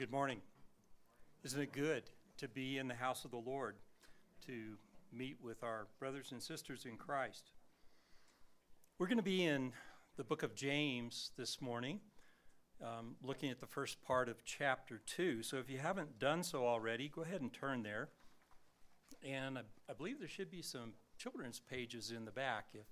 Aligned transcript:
good 0.00 0.10
morning. 0.10 0.40
Isn't 1.44 1.60
it 1.60 1.72
good 1.72 2.04
to 2.38 2.48
be 2.48 2.78
in 2.78 2.88
the 2.88 2.94
house 2.94 3.26
of 3.26 3.32
the 3.32 3.36
Lord, 3.36 3.74
to 4.46 4.78
meet 5.12 5.36
with 5.42 5.62
our 5.62 5.88
brothers 5.98 6.32
and 6.32 6.42
sisters 6.42 6.86
in 6.86 6.96
Christ? 6.96 7.50
We're 8.98 9.08
going 9.08 9.18
to 9.18 9.22
be 9.22 9.44
in 9.44 9.72
the 10.16 10.24
book 10.24 10.42
of 10.42 10.54
James 10.54 11.32
this 11.36 11.60
morning, 11.60 12.00
um, 12.82 13.16
looking 13.22 13.50
at 13.50 13.60
the 13.60 13.66
first 13.66 14.02
part 14.02 14.30
of 14.30 14.42
chapter 14.42 15.02
2. 15.04 15.42
So 15.42 15.58
if 15.58 15.68
you 15.68 15.76
haven't 15.76 16.18
done 16.18 16.44
so 16.44 16.66
already, 16.66 17.12
go 17.14 17.20
ahead 17.20 17.42
and 17.42 17.52
turn 17.52 17.82
there. 17.82 18.08
And 19.22 19.58
I, 19.58 19.62
I 19.86 19.92
believe 19.92 20.18
there 20.18 20.28
should 20.28 20.50
be 20.50 20.62
some 20.62 20.94
children's 21.18 21.60
pages 21.60 22.10
in 22.10 22.24
the 22.24 22.30
back 22.30 22.68
if 22.72 22.86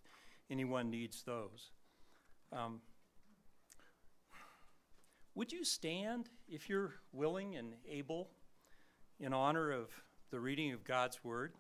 anyone 0.51 0.91
needs 0.91 1.23
those. 1.23 1.71
Um, 2.53 2.83
would 5.39 5.53
you 5.53 5.63
stand, 5.63 6.29
if 6.49 6.69
you're 6.69 6.95
willing 7.13 7.55
and 7.55 7.75
able, 7.89 8.29
in 9.21 9.33
honor 9.33 9.71
of 9.71 9.87
the 10.33 10.41
reading 10.41 10.73
of 10.73 10.83
God's 10.83 11.23
Word? 11.23 11.53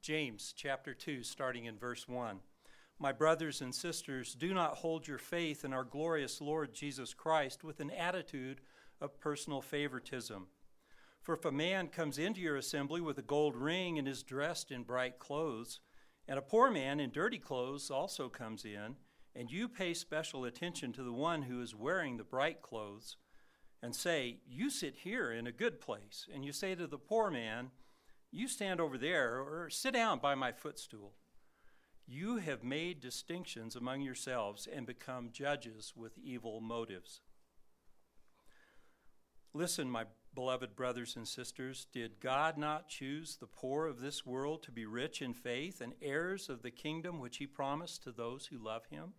James 0.00 0.54
chapter 0.56 0.94
2, 0.94 1.22
starting 1.22 1.66
in 1.66 1.76
verse 1.76 2.08
1. 2.08 2.38
My 2.98 3.12
brothers 3.12 3.60
and 3.60 3.74
sisters, 3.74 4.32
do 4.32 4.54
not 4.54 4.76
hold 4.76 5.06
your 5.06 5.18
faith 5.18 5.66
in 5.66 5.74
our 5.74 5.84
glorious 5.84 6.40
Lord 6.40 6.72
Jesus 6.72 7.12
Christ 7.12 7.62
with 7.62 7.80
an 7.80 7.90
attitude 7.90 8.62
of 8.98 9.20
personal 9.20 9.60
favoritism. 9.60 10.46
For 11.20 11.34
if 11.34 11.44
a 11.44 11.52
man 11.52 11.88
comes 11.88 12.16
into 12.16 12.40
your 12.40 12.56
assembly 12.56 13.02
with 13.02 13.18
a 13.18 13.22
gold 13.22 13.54
ring 13.54 13.98
and 13.98 14.08
is 14.08 14.22
dressed 14.22 14.70
in 14.70 14.82
bright 14.82 15.18
clothes, 15.18 15.80
and 16.26 16.38
a 16.38 16.42
poor 16.42 16.70
man 16.70 17.00
in 17.00 17.10
dirty 17.10 17.38
clothes 17.38 17.90
also 17.90 18.30
comes 18.30 18.64
in, 18.64 18.96
and 19.34 19.50
you 19.50 19.68
pay 19.68 19.94
special 19.94 20.44
attention 20.44 20.92
to 20.92 21.02
the 21.02 21.12
one 21.12 21.42
who 21.42 21.60
is 21.60 21.74
wearing 21.74 22.16
the 22.16 22.24
bright 22.24 22.62
clothes, 22.62 23.16
and 23.82 23.94
say, 23.94 24.38
You 24.46 24.70
sit 24.70 24.96
here 25.02 25.32
in 25.32 25.46
a 25.46 25.52
good 25.52 25.80
place, 25.80 26.26
and 26.32 26.44
you 26.44 26.52
say 26.52 26.74
to 26.74 26.86
the 26.86 26.98
poor 26.98 27.30
man, 27.30 27.70
You 28.30 28.46
stand 28.46 28.80
over 28.80 28.96
there, 28.96 29.40
or 29.40 29.68
sit 29.70 29.94
down 29.94 30.18
by 30.18 30.34
my 30.34 30.52
footstool. 30.52 31.14
You 32.06 32.36
have 32.38 32.62
made 32.62 33.00
distinctions 33.00 33.74
among 33.74 34.02
yourselves 34.02 34.68
and 34.70 34.86
become 34.86 35.30
judges 35.32 35.94
with 35.96 36.18
evil 36.18 36.60
motives. 36.60 37.20
Listen, 39.54 39.90
my 39.90 40.04
beloved 40.34 40.74
brothers 40.74 41.16
and 41.16 41.28
sisters, 41.28 41.86
did 41.92 42.20
God 42.20 42.56
not 42.56 42.88
choose 42.88 43.36
the 43.36 43.46
poor 43.46 43.86
of 43.86 44.00
this 44.00 44.24
world 44.24 44.62
to 44.62 44.72
be 44.72 44.86
rich 44.86 45.20
in 45.20 45.34
faith 45.34 45.80
and 45.80 45.94
heirs 46.00 46.48
of 46.48 46.62
the 46.62 46.70
kingdom 46.70 47.20
which 47.20 47.36
he 47.36 47.46
promised 47.46 48.02
to 48.02 48.12
those 48.12 48.46
who 48.46 48.58
love 48.58 48.86
him? 48.86 49.12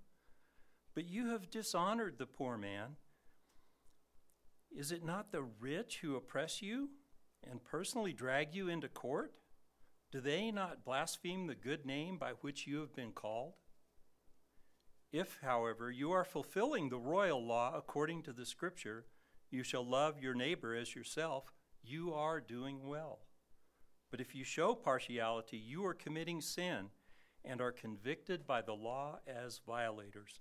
But 0.95 1.09
you 1.09 1.29
have 1.29 1.49
dishonored 1.49 2.17
the 2.17 2.25
poor 2.25 2.57
man. 2.57 2.97
Is 4.75 4.91
it 4.91 5.05
not 5.05 5.31
the 5.31 5.43
rich 5.43 5.99
who 6.01 6.15
oppress 6.15 6.61
you 6.61 6.89
and 7.49 7.63
personally 7.63 8.13
drag 8.13 8.55
you 8.55 8.69
into 8.69 8.87
court? 8.87 9.33
Do 10.11 10.19
they 10.19 10.51
not 10.51 10.85
blaspheme 10.85 11.47
the 11.47 11.55
good 11.55 11.85
name 11.85 12.17
by 12.17 12.31
which 12.41 12.67
you 12.67 12.79
have 12.79 12.95
been 12.95 13.11
called? 13.11 13.53
If, 15.11 15.39
however, 15.43 15.91
you 15.91 16.11
are 16.11 16.23
fulfilling 16.23 16.89
the 16.89 16.97
royal 16.97 17.45
law 17.45 17.73
according 17.75 18.23
to 18.23 18.33
the 18.33 18.47
Scripture, 18.47 19.05
you 19.53 19.63
shall 19.63 19.85
love 19.85 20.19
your 20.19 20.33
neighbor 20.33 20.75
as 20.75 20.95
yourself, 20.95 21.53
you 21.83 22.13
are 22.13 22.41
doing 22.41 22.87
well. 22.87 23.19
But 24.09 24.19
if 24.19 24.35
you 24.35 24.43
show 24.43 24.73
partiality, 24.73 25.57
you 25.57 25.85
are 25.85 25.93
committing 25.93 26.41
sin 26.41 26.89
and 27.45 27.61
are 27.61 27.71
convicted 27.71 28.47
by 28.47 28.61
the 28.61 28.73
law 28.73 29.19
as 29.27 29.61
violators. 29.65 30.39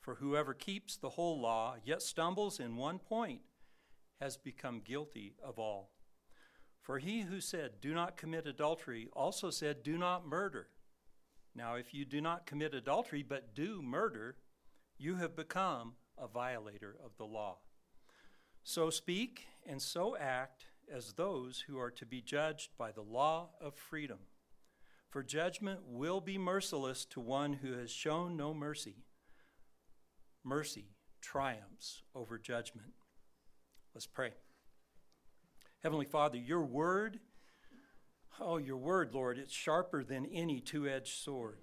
For 0.00 0.16
whoever 0.16 0.54
keeps 0.54 0.96
the 0.96 1.10
whole 1.10 1.40
law, 1.40 1.76
yet 1.84 2.02
stumbles 2.02 2.58
in 2.58 2.76
one 2.76 2.98
point, 2.98 3.42
has 4.20 4.36
become 4.36 4.80
guilty 4.80 5.34
of 5.42 5.58
all. 5.58 5.90
For 6.80 6.98
he 6.98 7.22
who 7.22 7.40
said, 7.40 7.80
Do 7.80 7.94
not 7.94 8.16
commit 8.16 8.46
adultery, 8.46 9.08
also 9.12 9.50
said, 9.50 9.82
Do 9.82 9.98
not 9.98 10.26
murder. 10.26 10.68
Now, 11.54 11.74
if 11.74 11.92
you 11.92 12.04
do 12.04 12.20
not 12.20 12.46
commit 12.46 12.74
adultery, 12.74 13.22
but 13.22 13.54
do 13.54 13.82
murder, 13.82 14.36
you 14.98 15.16
have 15.16 15.36
become 15.36 15.94
a 16.16 16.28
violator 16.28 16.96
of 17.04 17.16
the 17.16 17.24
law. 17.24 17.58
So 18.62 18.90
speak 18.90 19.46
and 19.66 19.80
so 19.80 20.16
act 20.16 20.66
as 20.92 21.12
those 21.12 21.64
who 21.66 21.78
are 21.78 21.90
to 21.92 22.06
be 22.06 22.20
judged 22.20 22.70
by 22.76 22.92
the 22.92 23.02
law 23.02 23.50
of 23.60 23.74
freedom. 23.74 24.18
For 25.08 25.22
judgment 25.22 25.80
will 25.86 26.20
be 26.20 26.38
merciless 26.38 27.04
to 27.06 27.20
one 27.20 27.54
who 27.54 27.72
has 27.72 27.90
shown 27.90 28.36
no 28.36 28.54
mercy 28.54 29.04
mercy 30.44 30.86
triumphs 31.20 32.02
over 32.14 32.38
judgment. 32.38 32.92
Let's 33.94 34.06
pray. 34.06 34.32
Heavenly 35.82 36.06
Father, 36.06 36.38
your 36.38 36.64
word, 36.64 37.20
oh, 38.40 38.58
your 38.58 38.76
word, 38.76 39.14
Lord, 39.14 39.38
it's 39.38 39.52
sharper 39.52 40.04
than 40.04 40.26
any 40.26 40.60
two 40.60 40.88
edged 40.88 41.18
sword. 41.18 41.58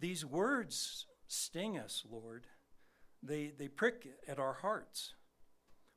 These 0.00 0.24
words 0.24 1.06
sting 1.28 1.78
us, 1.78 2.04
Lord. 2.10 2.46
They, 3.22 3.52
they 3.56 3.68
prick 3.68 4.08
at 4.26 4.38
our 4.38 4.54
hearts. 4.54 5.14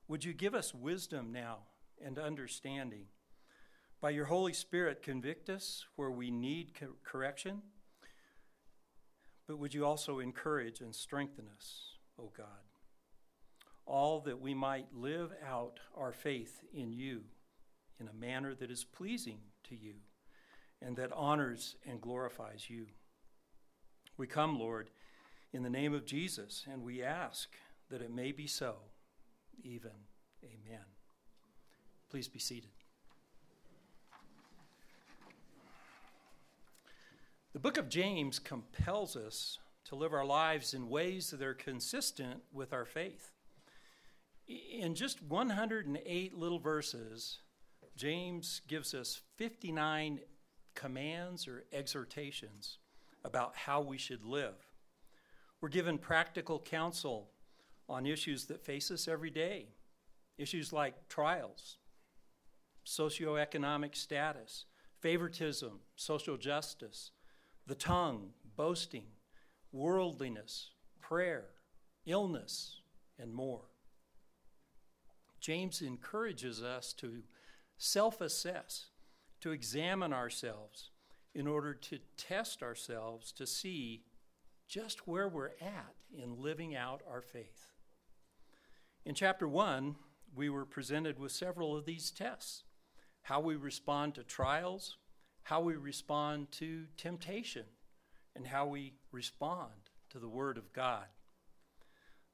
Would 0.08 0.24
you 0.24 0.34
give 0.34 0.54
us 0.54 0.74
wisdom 0.74 1.32
now 1.32 1.60
and 2.04 2.20
understanding? 2.20 3.06
By 4.02 4.12
your 4.12 4.26
Holy 4.26 4.54
Spirit, 4.54 5.02
convict 5.02 5.50
us 5.50 5.86
where 5.96 6.12
we 6.12 6.30
need 6.30 6.74
correction, 7.04 7.64
but 9.48 9.58
would 9.58 9.74
you 9.74 9.86
also 9.86 10.20
encourage 10.20 10.80
and 10.82 10.94
strengthen 10.94 11.46
us? 11.56 11.96
O 12.20 12.32
God. 12.38 12.46
All 13.86 14.20
that 14.22 14.40
we 14.40 14.54
might 14.54 14.88
live 14.94 15.34
out 15.46 15.80
our 15.96 16.12
faith 16.12 16.62
in 16.74 16.92
you 16.92 17.22
in 18.00 18.08
a 18.08 18.14
manner 18.14 18.54
that 18.56 18.72
is 18.72 18.84
pleasing 18.84 19.40
to 19.70 19.76
you 19.76 19.96
and 20.82 20.96
that 20.98 21.12
honors 21.14 21.76
and 21.86 22.02
glorifies 22.02 22.70
you. 22.70 22.88
We 24.18 24.28
come, 24.28 24.60
Lord, 24.60 24.92
in 25.52 25.64
the 25.64 25.70
name 25.70 25.94
of 25.94 26.06
Jesus, 26.06 26.66
and 26.72 26.84
we 26.84 27.02
ask 27.02 27.50
that 27.90 28.02
it 28.02 28.14
may 28.14 28.32
be 28.32 28.48
so, 28.48 28.76
even. 29.64 29.92
Amen. 30.44 30.84
Please 32.10 32.28
be 32.28 32.40
seated. 32.40 32.70
The 37.54 37.60
book 37.60 37.78
of 37.78 37.90
James 37.90 38.38
compels 38.38 39.16
us 39.16 39.60
to 39.86 39.96
live 39.96 40.14
our 40.14 40.26
lives 40.26 40.74
in 40.74 40.90
ways 40.90 41.30
that 41.30 41.42
are 41.42 41.54
consistent 41.54 42.42
with 42.52 42.74
our 42.74 42.86
faith. 42.86 43.32
In 44.48 44.94
just 44.94 45.24
108 45.24 46.38
little 46.38 46.60
verses, 46.60 47.40
James 47.96 48.62
gives 48.68 48.94
us 48.94 49.22
59 49.38 50.20
commands 50.74 51.48
or 51.48 51.64
exhortations 51.72 52.78
about 53.24 53.56
how 53.56 53.80
we 53.82 53.98
should 53.98 54.24
live. 54.24 54.56
We're 55.62 55.70
given 55.70 55.98
practical 55.98 56.60
counsel 56.60 57.30
on 57.88 58.06
issues 58.06 58.46
that 58.46 58.66
face 58.66 58.91
us 58.91 59.07
every 59.07 59.29
day, 59.29 59.69
issues 60.38 60.73
like 60.73 61.07
trials, 61.07 61.78
socioeconomic 62.85 63.96
status, 63.96 64.66
favoritism, 65.00 65.79
social 65.96 66.38
justice, 66.38 67.12
the 67.68 67.75
tongue, 67.75 68.29
boasting, 68.56 69.07
worldliness, 69.72 70.72
prayer, 71.01 71.46
illness, 72.06 72.81
and 73.19 73.34
more. 73.34 73.66
James 75.40 75.81
encourages 75.81 76.63
us 76.63 76.94
to 76.94 77.22
self 77.78 78.22
assess, 78.22 78.88
to 79.41 79.52
examine 79.52 80.13
ourselves 80.13 80.90
in 81.35 81.46
order 81.46 81.73
to 81.73 82.00
test 82.17 82.63
ourselves 82.63 83.31
to 83.34 83.46
see 83.46 84.06
just 84.67 85.07
where 85.07 85.28
we're 85.28 85.52
at 85.62 85.96
in 86.11 86.41
living 86.41 86.76
out 86.76 87.02
our 87.08 87.22
faith. 87.22 87.75
In 89.05 89.13
chapter 89.13 89.47
1, 89.47 89.96
we 90.35 90.49
were 90.49 90.66
presented 90.66 91.19
with 91.19 91.31
several 91.31 91.78
of 91.78 91.85
these 91.85 92.09
tests 92.09 92.63
how 93.22 93.40
we 93.40 93.55
respond 93.55 94.16
to 94.16 94.23
trials, 94.23 94.97
how 95.43 95.61
we 95.61 95.75
respond 95.75 96.52
to 96.53 96.85
temptation, 96.97 97.66
and 98.35 98.47
how 98.47 98.66
we 98.66 98.93
respond 99.11 99.91
to 100.09 100.17
the 100.17 100.28
Word 100.28 100.57
of 100.57 100.73
God. 100.73 101.05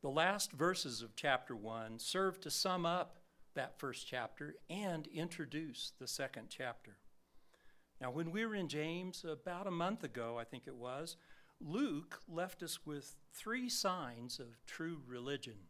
The 0.01 0.09
last 0.09 0.53
verses 0.53 1.01
of 1.01 1.13
chapter 1.13 1.57
1 1.57 2.00
serve 2.00 2.39
to 2.39 2.50
sum 2.50 2.85
up 2.85 3.18
that 3.53 3.77
first 3.77 4.07
chapter 4.07 4.56
and 4.69 5.07
introduce 5.07 5.91
the 6.00 6.07
second 6.07 6.47
chapter. 6.50 6.95
Now, 8.00 8.12
when 8.12 8.31
we 8.31 8.45
were 8.45 8.56
in 8.56 8.69
James 8.69 9.25
about 9.25 9.68
a 9.68 9.71
month 9.71 10.06
ago, 10.06 10.38
I 10.39 10.45
think 10.45 10.68
it 10.68 10.75
was, 10.75 11.18
Luke 11.59 12.21
left 12.29 12.63
us 12.63 12.85
with 12.85 13.18
three 13.33 13.68
signs 13.68 14.39
of 14.39 14.65
true 14.65 15.01
religion, 15.06 15.68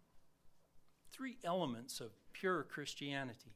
three 1.12 1.38
elements 1.44 2.00
of 2.00 2.12
pure 2.34 2.63
Christianity. 2.63 3.56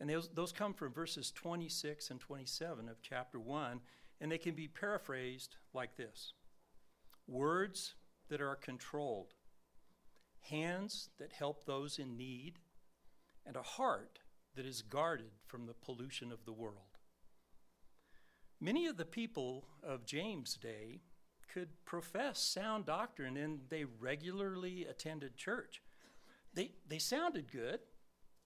And 0.00 0.10
those, 0.10 0.28
those 0.34 0.52
come 0.52 0.74
from 0.74 0.92
verses 0.92 1.30
26 1.30 2.10
and 2.10 2.20
27 2.20 2.88
of 2.88 3.02
chapter 3.02 3.38
1 3.38 3.80
and 4.20 4.30
they 4.30 4.38
can 4.38 4.54
be 4.54 4.68
paraphrased 4.68 5.56
like 5.74 5.96
this 5.96 6.32
Words 7.26 7.94
that 8.28 8.40
are 8.40 8.56
controlled, 8.56 9.34
hands 10.40 11.10
that 11.18 11.32
help 11.32 11.64
those 11.64 11.98
in 11.98 12.16
need, 12.16 12.58
and 13.44 13.56
a 13.56 13.62
heart 13.62 14.20
that 14.54 14.64
is 14.64 14.82
guarded 14.82 15.32
from 15.46 15.66
the 15.66 15.74
pollution 15.74 16.30
of 16.30 16.44
the 16.44 16.52
world. 16.52 16.98
Many 18.60 18.86
of 18.86 18.96
the 18.96 19.04
people 19.04 19.66
of 19.82 20.06
James' 20.06 20.54
day 20.54 21.00
could 21.52 21.84
profess 21.84 22.40
sound 22.40 22.86
doctrine 22.86 23.36
and 23.36 23.62
they 23.68 23.84
regularly 23.84 24.86
attended 24.88 25.36
church. 25.36 25.82
They, 26.54 26.72
they 26.88 26.98
sounded 26.98 27.50
good 27.50 27.80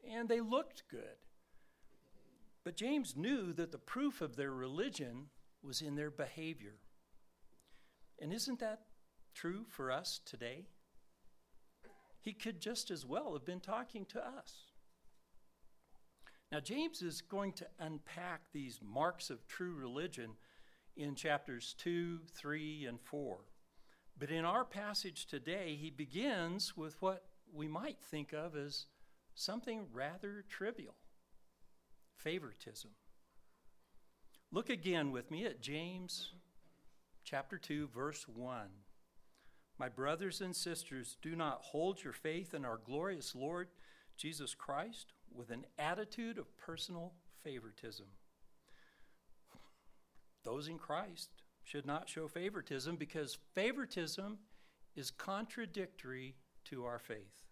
and 0.08 0.28
they 0.28 0.40
looked 0.40 0.84
good. 0.90 1.18
But 2.64 2.76
James 2.76 3.16
knew 3.16 3.52
that 3.52 3.72
the 3.72 3.78
proof 3.78 4.20
of 4.20 4.36
their 4.36 4.52
religion 4.52 5.26
was 5.62 5.80
in 5.80 5.94
their 5.94 6.10
behavior. 6.10 6.74
And 8.20 8.32
isn't 8.32 8.60
that 8.60 8.80
true 9.34 9.64
for 9.68 9.90
us 9.90 10.20
today? 10.24 10.66
He 12.20 12.32
could 12.32 12.60
just 12.60 12.90
as 12.90 13.06
well 13.06 13.34
have 13.34 13.44
been 13.44 13.60
talking 13.60 14.04
to 14.06 14.18
us. 14.18 14.66
Now, 16.50 16.60
James 16.60 17.02
is 17.02 17.20
going 17.20 17.52
to 17.54 17.66
unpack 17.78 18.52
these 18.52 18.80
marks 18.82 19.30
of 19.30 19.46
true 19.46 19.74
religion 19.74 20.32
in 20.96 21.14
chapters 21.14 21.74
2, 21.78 22.20
3, 22.34 22.86
and 22.86 23.00
4. 23.00 23.38
But 24.18 24.30
in 24.30 24.44
our 24.44 24.64
passage 24.64 25.26
today, 25.26 25.76
he 25.80 25.90
begins 25.90 26.76
with 26.76 26.96
what 27.00 27.24
we 27.56 27.68
might 27.68 27.98
think 28.10 28.32
of 28.32 28.54
as 28.56 28.86
something 29.34 29.86
rather 29.92 30.44
trivial 30.48 30.94
favoritism. 32.16 32.90
Look 34.52 34.70
again 34.70 35.10
with 35.10 35.30
me 35.30 35.44
at 35.44 35.60
James 35.60 36.32
chapter 37.24 37.58
2, 37.58 37.88
verse 37.88 38.26
1. 38.28 38.68
My 39.78 39.88
brothers 39.88 40.40
and 40.40 40.54
sisters, 40.54 41.16
do 41.20 41.34
not 41.34 41.60
hold 41.62 42.02
your 42.02 42.12
faith 42.12 42.54
in 42.54 42.64
our 42.64 42.78
glorious 42.78 43.34
Lord 43.34 43.68
Jesus 44.16 44.54
Christ 44.54 45.12
with 45.34 45.50
an 45.50 45.66
attitude 45.78 46.38
of 46.38 46.56
personal 46.56 47.12
favoritism. 47.42 48.06
Those 50.44 50.68
in 50.68 50.78
Christ 50.78 51.30
should 51.64 51.84
not 51.84 52.08
show 52.08 52.28
favoritism 52.28 52.96
because 52.96 53.38
favoritism 53.54 54.38
is 54.94 55.10
contradictory 55.10 56.36
to 56.66 56.84
our 56.84 56.98
faith. 56.98 57.45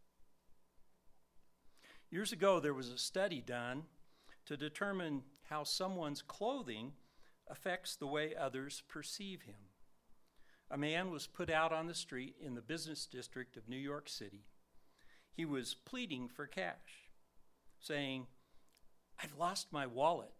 Years 2.14 2.30
ago, 2.30 2.60
there 2.60 2.72
was 2.72 2.90
a 2.90 2.96
study 2.96 3.40
done 3.40 3.82
to 4.46 4.56
determine 4.56 5.24
how 5.50 5.64
someone's 5.64 6.22
clothing 6.22 6.92
affects 7.48 7.96
the 7.96 8.06
way 8.06 8.36
others 8.36 8.84
perceive 8.88 9.42
him. 9.42 9.72
A 10.70 10.78
man 10.78 11.10
was 11.10 11.26
put 11.26 11.50
out 11.50 11.72
on 11.72 11.88
the 11.88 11.92
street 11.92 12.36
in 12.40 12.54
the 12.54 12.62
business 12.62 13.06
district 13.06 13.56
of 13.56 13.68
New 13.68 13.76
York 13.76 14.08
City. 14.08 14.44
He 15.32 15.44
was 15.44 15.74
pleading 15.74 16.28
for 16.28 16.46
cash, 16.46 17.10
saying, 17.80 18.28
I've 19.20 19.36
lost 19.36 19.72
my 19.72 19.84
wallet. 19.84 20.34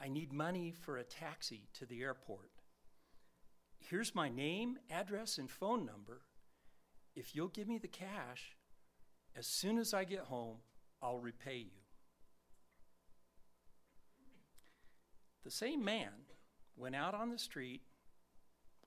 I 0.00 0.06
need 0.06 0.32
money 0.32 0.70
for 0.70 0.98
a 0.98 1.02
taxi 1.02 1.66
to 1.80 1.84
the 1.84 2.00
airport. 2.00 2.52
Here's 3.80 4.14
my 4.14 4.28
name, 4.28 4.78
address, 4.88 5.36
and 5.36 5.50
phone 5.50 5.84
number. 5.84 6.20
If 7.16 7.34
you'll 7.34 7.48
give 7.48 7.66
me 7.66 7.78
the 7.78 7.88
cash, 7.88 8.56
as 9.34 9.48
soon 9.48 9.78
as 9.78 9.92
I 9.92 10.04
get 10.04 10.20
home, 10.20 10.58
I'll 11.02 11.18
repay 11.18 11.58
you. 11.58 11.80
The 15.44 15.50
same 15.50 15.84
man 15.84 16.10
went 16.76 16.94
out 16.94 17.14
on 17.14 17.30
the 17.30 17.38
street 17.38 17.82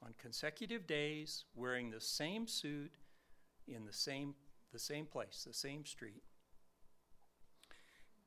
on 0.03 0.13
consecutive 0.19 0.87
days 0.87 1.45
wearing 1.55 1.89
the 1.91 2.01
same 2.01 2.47
suit 2.47 2.91
in 3.67 3.85
the 3.85 3.93
same, 3.93 4.35
the 4.73 4.79
same 4.79 5.05
place, 5.05 5.43
the 5.45 5.53
same 5.53 5.85
street. 5.85 6.23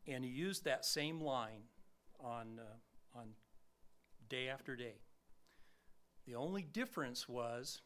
And 0.06 0.25
he 0.25 0.31
used 0.31 0.64
that 0.64 0.84
same 0.84 1.20
line 1.20 1.62
on, 2.20 2.60
uh, 2.60 3.19
on 3.19 3.31
day 4.28 4.48
after 4.48 4.76
day. 4.76 4.96
The 6.26 6.34
only 6.34 6.62
difference 6.62 7.28
was 7.28 7.82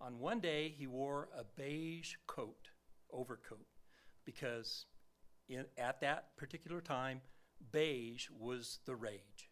on 0.00 0.18
one 0.18 0.40
day 0.40 0.68
he 0.76 0.86
wore 0.86 1.28
a 1.36 1.44
beige 1.44 2.14
coat, 2.26 2.68
overcoat, 3.12 3.66
because 4.24 4.86
in, 5.50 5.64
at 5.76 6.00
that 6.00 6.36
particular 6.36 6.80
time, 6.80 7.20
beige 7.72 8.28
was 8.30 8.78
the 8.86 8.94
rage. 8.94 9.50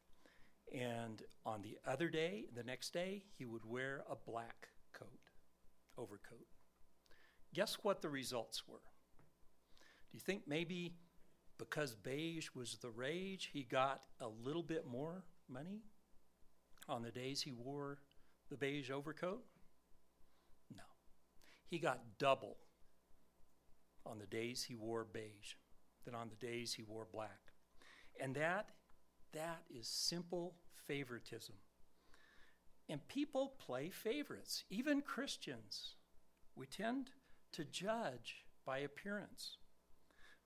And 0.73 1.23
on 1.45 1.63
the 1.63 1.79
other 1.87 2.09
day, 2.09 2.47
the 2.55 2.63
next 2.63 2.93
day, 2.93 3.25
he 3.37 3.45
would 3.45 3.65
wear 3.65 4.05
a 4.11 4.15
black 4.15 4.69
coat, 4.93 5.21
overcoat. 5.97 6.47
Guess 7.55 7.79
what 7.83 8.03
the 8.03 8.11
results 8.11 8.69
were? 8.69 8.83
Do 10.11 10.17
you 10.17 10.21
think 10.21 10.43
maybe 10.47 10.95
because 11.59 11.95
beige 11.95 12.49
was 12.55 12.79
the 12.81 12.91
rage, 12.91 13.51
he 13.53 13.63
got 13.65 14.03
a 14.21 14.29
little 14.29 14.63
bit 14.63 14.87
more 14.87 15.25
money 15.49 15.83
on 16.89 17.03
the 17.03 17.11
days 17.11 17.43
he 17.43 17.53
wore 17.53 17.99
the 18.51 18.57
beige 18.57 18.91
overcoat? 18.91 19.43
No. 20.75 20.85
He 21.67 21.79
got 21.79 22.19
double 22.19 22.59
on 24.07 24.19
the 24.19 24.27
days 24.27 24.65
he 24.65 24.75
wore 24.75 25.05
beige 25.05 25.55
than 26.09 26.19
on 26.19 26.31
the 26.31 26.47
days 26.47 26.73
he 26.73 26.83
wore 26.83 27.07
black. 27.13 27.53
And 28.19 28.35
that 28.37 28.71
that 29.35 29.63
is 29.69 29.87
simple 29.87 30.55
favoritism. 30.87 31.55
And 32.89 33.07
people 33.09 33.53
play 33.59 33.91
favorites, 33.91 34.65
even 34.71 35.03
Christians. 35.03 35.97
We 36.57 36.65
tend 36.65 37.11
to 37.53 37.65
judge 37.65 38.47
by 38.65 38.79
appearance. 38.79 39.59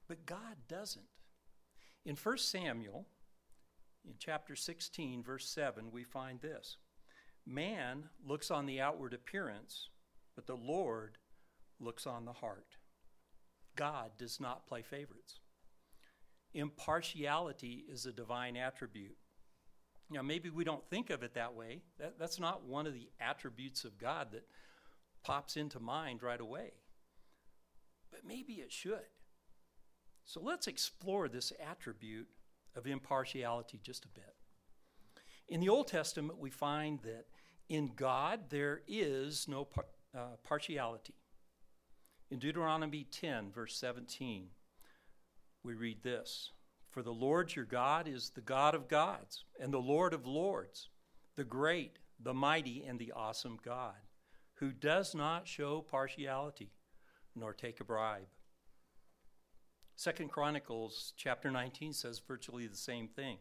But 0.09 0.27
God 0.27 0.57
doesn't. 0.69 1.07
In 2.05 2.17
1 2.17 2.39
Samuel, 2.39 3.07
in 4.05 4.15
chapter 4.19 4.57
16, 4.57 5.23
verse 5.23 5.49
7, 5.49 5.93
we 5.93 6.03
find 6.03 6.41
this 6.41 6.77
Man 7.47 8.09
looks 8.27 8.51
on 8.51 8.67
the 8.67 8.81
outward 8.81 9.15
appearance, 9.15 9.91
but 10.35 10.49
the 10.49 10.57
Lord 10.57 11.19
looks 11.79 12.05
on 12.05 12.25
the 12.25 12.33
heart. 12.33 12.79
God 13.77 14.11
does 14.19 14.41
not 14.41 14.67
play 14.67 14.83
favorites. 14.83 15.39
Impartiality 16.55 17.85
is 17.89 18.07
a 18.07 18.13
divine 18.13 18.57
attribute. 18.57 19.17
Now, 20.11 20.23
maybe 20.23 20.51
we 20.51 20.65
don't 20.65 20.87
think 20.91 21.11
of 21.11 21.23
it 21.23 21.35
that 21.35 21.55
way. 21.55 21.81
That, 21.99 22.19
that's 22.19 22.39
not 22.39 22.65
one 22.65 22.87
of 22.87 22.93
the 22.93 23.09
attributes 23.21 23.85
of 23.85 23.99
God 23.99 24.29
that 24.33 24.47
pops 25.23 25.57
into 25.57 25.81
mind 25.81 26.23
right 26.23 26.41
away. 26.41 26.73
But 28.11 28.21
maybe 28.27 28.55
it 28.55 28.71
should. 28.71 29.09
So 30.25 30.41
let's 30.41 30.67
explore 30.67 31.29
this 31.29 31.53
attribute 31.65 32.29
of 32.77 32.87
impartiality 32.87 33.81
just 33.83 34.05
a 34.05 34.09
bit. 34.09 34.35
In 35.49 35.61
the 35.61 35.69
Old 35.69 35.89
Testament, 35.89 36.39
we 36.39 36.51
find 36.51 37.01
that 37.03 37.27
in 37.69 37.93
God 37.97 38.51
there 38.51 38.83
is 38.87 39.47
no 39.49 39.65
par- 39.65 39.87
uh, 40.15 40.37
partiality. 40.45 41.15
In 42.31 42.39
Deuteronomy 42.39 43.07
10, 43.11 43.51
verse 43.51 43.77
17, 43.77 44.49
we 45.65 45.75
read 45.75 46.03
this 46.03 46.51
For 46.91 47.03
the 47.03 47.13
Lord 47.13 47.55
your 47.55 47.65
God 47.65 48.09
is 48.09 48.31
the 48.31 48.41
God 48.41 48.75
of 48.75 48.89
gods 48.89 49.45
and 49.61 49.73
the 49.73 49.79
Lord 49.79 50.15
of 50.15 50.27
lords, 50.27 50.89
the 51.37 51.45
great, 51.45 51.99
the 52.21 52.35
mighty, 52.35 52.85
and 52.87 52.99
the 52.99 53.13
awesome 53.13 53.59
God, 53.65 53.95
who 54.55 54.73
does 54.73 55.15
not 55.15 55.49
show 55.49 55.81
partiality 55.81 56.71
nor 57.35 57.53
take 57.53 57.81
a 57.81 57.85
bribe. 57.85 58.27
Second 59.97 60.31
Chronicles 60.31 61.13
chapter 61.17 61.51
19 61.51 61.93
says 61.93 62.21
virtually 62.27 62.67
the 62.67 62.77
same 62.77 63.09
thing. 63.09 63.39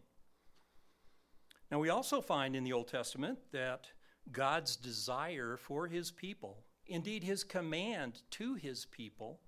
Now, 1.70 1.80
we 1.80 1.90
also 1.90 2.22
find 2.22 2.56
in 2.56 2.64
the 2.64 2.74
Old 2.74 2.90
Testament 2.90 3.40
that 3.52 3.88
God's 4.32 4.76
desire 4.76 5.58
for 5.58 5.88
his 5.88 6.12
people, 6.12 6.66
indeed 6.86 7.24
his 7.24 7.44
command 7.44 8.22
to 8.32 8.56
his 8.56 8.86
people, 8.86 9.40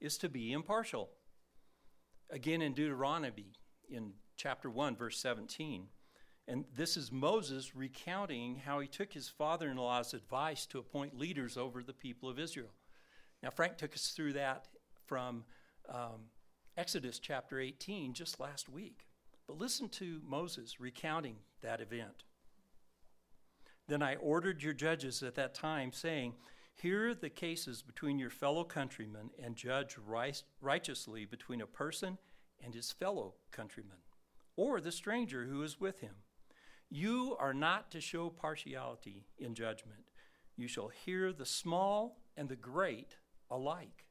is 0.00 0.18
to 0.18 0.28
be 0.28 0.52
impartial. 0.52 1.10
Again 2.30 2.60
in 2.60 2.74
Deuteronomy, 2.74 3.52
in 3.90 4.12
chapter 4.36 4.68
1, 4.68 4.96
verse 4.96 5.18
17. 5.18 5.86
And 6.46 6.64
this 6.76 6.96
is 6.96 7.10
Moses 7.10 7.74
recounting 7.74 8.56
how 8.56 8.80
he 8.80 8.86
took 8.86 9.12
his 9.12 9.28
father 9.28 9.68
in 9.70 9.76
law's 9.76 10.14
advice 10.14 10.66
to 10.66 10.78
appoint 10.78 11.18
leaders 11.18 11.56
over 11.56 11.82
the 11.82 11.92
people 11.92 12.28
of 12.28 12.38
Israel. 12.38 12.72
Now, 13.42 13.50
Frank 13.50 13.76
took 13.76 13.94
us 13.94 14.08
through 14.08 14.34
that 14.34 14.68
from 15.06 15.44
um, 15.88 16.26
Exodus 16.76 17.18
chapter 17.18 17.60
18 17.60 18.12
just 18.12 18.40
last 18.40 18.68
week. 18.68 19.06
But 19.46 19.58
listen 19.58 19.88
to 19.90 20.20
Moses 20.26 20.80
recounting 20.80 21.36
that 21.62 21.80
event. 21.80 22.24
Then 23.88 24.02
I 24.02 24.16
ordered 24.16 24.62
your 24.62 24.74
judges 24.74 25.22
at 25.22 25.34
that 25.36 25.54
time, 25.54 25.92
saying, 25.92 26.34
Hear 26.80 27.12
the 27.12 27.28
cases 27.28 27.82
between 27.82 28.20
your 28.20 28.30
fellow 28.30 28.62
countrymen 28.62 29.30
and 29.42 29.56
judge 29.56 29.96
righteously 30.60 31.24
between 31.24 31.60
a 31.60 31.66
person 31.66 32.18
and 32.64 32.72
his 32.72 32.92
fellow 32.92 33.34
countrymen, 33.50 33.96
or 34.54 34.80
the 34.80 34.92
stranger 34.92 35.46
who 35.46 35.62
is 35.64 35.80
with 35.80 35.98
him. 35.98 36.14
You 36.88 37.36
are 37.40 37.52
not 37.52 37.90
to 37.90 38.00
show 38.00 38.30
partiality 38.30 39.26
in 39.38 39.56
judgment. 39.56 40.04
You 40.56 40.68
shall 40.68 40.86
hear 40.86 41.32
the 41.32 41.44
small 41.44 42.22
and 42.36 42.48
the 42.48 42.54
great 42.54 43.16
alike. 43.50 44.06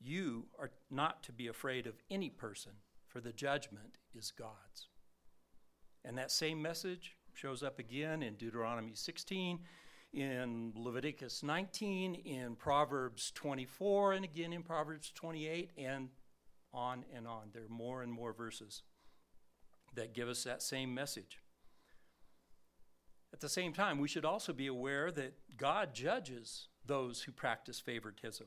You 0.00 0.46
are 0.58 0.72
not 0.90 1.22
to 1.24 1.32
be 1.32 1.46
afraid 1.46 1.86
of 1.86 2.02
any 2.10 2.28
person, 2.28 2.72
for 3.06 3.20
the 3.20 3.32
judgment 3.32 3.98
is 4.16 4.32
God's. 4.32 4.88
And 6.04 6.18
that 6.18 6.32
same 6.32 6.60
message 6.60 7.14
shows 7.34 7.62
up 7.62 7.78
again 7.78 8.24
in 8.24 8.34
Deuteronomy 8.34 8.94
16, 8.94 9.60
in 10.12 10.72
Leviticus 10.74 11.42
19, 11.42 12.14
in 12.14 12.56
Proverbs 12.56 13.30
24, 13.34 14.14
and 14.14 14.24
again 14.24 14.52
in 14.52 14.62
Proverbs 14.62 15.12
28, 15.14 15.70
and 15.76 16.08
on 16.72 17.04
and 17.14 17.26
on. 17.26 17.50
There 17.52 17.64
are 17.64 17.68
more 17.68 18.02
and 18.02 18.12
more 18.12 18.32
verses 18.32 18.82
that 19.94 20.14
give 20.14 20.28
us 20.28 20.44
that 20.44 20.62
same 20.62 20.94
message. 20.94 21.38
At 23.32 23.40
the 23.40 23.48
same 23.48 23.72
time, 23.72 23.98
we 23.98 24.08
should 24.08 24.24
also 24.24 24.52
be 24.52 24.66
aware 24.66 25.10
that 25.12 25.34
God 25.56 25.94
judges 25.94 26.68
those 26.86 27.22
who 27.22 27.32
practice 27.32 27.78
favoritism. 27.78 28.46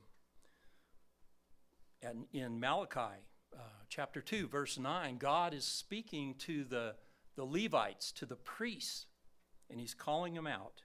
And 2.01 2.25
in 2.33 2.59
Malachi 2.59 3.21
uh, 3.55 3.59
chapter 3.89 4.21
2, 4.21 4.47
verse 4.47 4.79
9, 4.79 5.17
God 5.17 5.53
is 5.53 5.65
speaking 5.65 6.33
to 6.39 6.63
the, 6.63 6.95
the 7.35 7.43
Levites, 7.43 8.11
to 8.13 8.25
the 8.25 8.35
priests, 8.35 9.05
and 9.69 9.79
he's 9.79 9.93
calling 9.93 10.33
them 10.33 10.47
out. 10.47 10.81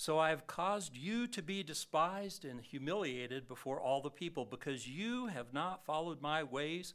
So 0.00 0.18
I 0.18 0.30
have 0.30 0.46
caused 0.46 0.96
you 0.96 1.26
to 1.26 1.42
be 1.42 1.62
despised 1.62 2.46
and 2.46 2.62
humiliated 2.62 3.46
before 3.46 3.78
all 3.78 4.00
the 4.00 4.08
people, 4.08 4.46
because 4.46 4.88
you 4.88 5.26
have 5.26 5.52
not 5.52 5.84
followed 5.84 6.22
my 6.22 6.42
ways. 6.42 6.94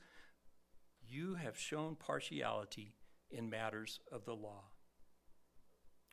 You 1.07 1.35
have 1.35 1.55
shown 1.55 1.97
partiality 1.97 2.95
in 3.29 3.47
matters 3.47 3.99
of 4.11 4.25
the 4.25 4.33
law. 4.33 4.63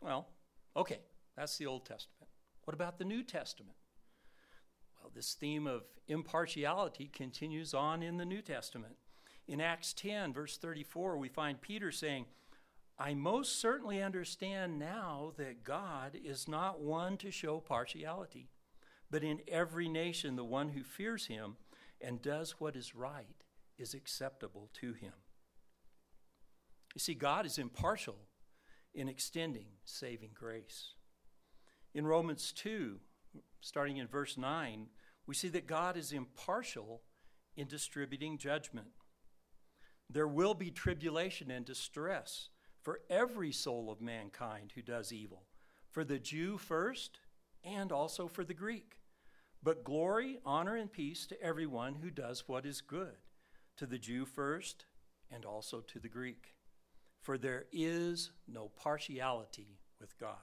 Well, 0.02 0.28
okay, 0.76 0.99
that's 1.34 1.56
the 1.56 1.64
Old 1.64 1.87
Testament. 1.87 2.28
What 2.64 2.75
about 2.75 2.99
the 2.99 3.06
New 3.06 3.22
Testament? 3.22 3.78
Well, 5.00 5.11
this 5.14 5.32
theme 5.32 5.66
of 5.66 5.84
impartiality 6.08 7.08
continues 7.11 7.72
on 7.72 8.02
in 8.02 8.18
the 8.18 8.26
New 8.26 8.42
Testament. 8.42 8.96
In 9.49 9.62
Acts 9.62 9.94
10, 9.94 10.34
verse 10.34 10.58
34, 10.58 11.16
we 11.16 11.30
find 11.30 11.58
Peter 11.62 11.90
saying, 11.90 12.26
I 13.02 13.14
most 13.14 13.61
certainly 13.61 14.00
understand 14.00 14.78
now 14.78 15.32
that 15.37 15.64
God 15.64 16.16
is 16.25 16.47
not 16.47 16.80
one 16.80 17.16
to 17.16 17.32
show 17.32 17.59
partiality, 17.59 18.49
but 19.11 19.25
in 19.25 19.40
every 19.49 19.88
nation 19.88 20.37
the 20.37 20.44
one 20.44 20.68
who 20.68 20.85
fears 20.85 21.26
him 21.26 21.56
and 22.00 22.23
does 22.23 22.61
what 22.61 22.76
is 22.76 22.94
right 22.94 23.42
is 23.76 23.92
acceptable 23.92 24.71
to 24.75 24.92
him. 24.92 25.14
You 26.94 27.00
see, 27.00 27.14
God 27.14 27.44
is 27.44 27.59
impartial 27.59 28.18
in 28.94 29.09
extending 29.09 29.66
saving 29.85 30.30
grace. 30.32 30.94
In 31.94 32.06
Romans 32.06 32.52
2, 32.52 33.00
starting 33.61 33.97
in 33.97 34.06
verse 34.06 34.38
9, 34.38 34.87
we 35.26 35.35
see 35.35 35.49
that 35.49 35.66
God 35.66 35.97
is 35.97 36.12
impartial 36.12 37.02
in 37.56 37.66
distributing 37.66 38.38
judgment. 38.38 38.92
There 40.09 40.28
will 40.28 40.54
be 40.54 40.71
tribulation 40.71 41.50
and 41.50 41.66
distress 41.66 42.50
for 42.83 43.01
every 43.09 43.53
soul 43.53 43.91
of 43.91 44.01
mankind 44.01 44.73
who 44.75 44.83
does 44.83 45.12
evil, 45.12 45.45
for 45.91 46.05
the 46.05 46.19
Jew 46.19 46.59
first, 46.59 47.21
and 47.65 47.93
also 47.93 48.27
for 48.27 48.45
the 48.45 48.55
Greek. 48.55 48.97
But 49.62 49.85
glory, 49.85 50.39
honor, 50.45 50.75
and 50.75 50.93
peace 50.93 51.27
to 51.29 51.41
everyone 51.41 51.95
who 52.03 52.11
does 52.11 52.49
what 52.49 52.67
is 52.67 52.81
good, 52.81 53.15
to 53.77 53.87
the 53.87 53.99
Jew 53.99 54.25
first, 54.25 54.85
and 55.31 55.45
also 55.45 55.81
to 55.81 56.01
the 56.01 56.09
Greek. 56.09 56.55
For 57.21 57.39
there 57.39 57.67
is 57.73 58.33
no 58.49 58.69
partiality 58.69 59.79
with 60.01 60.19
God. 60.19 60.37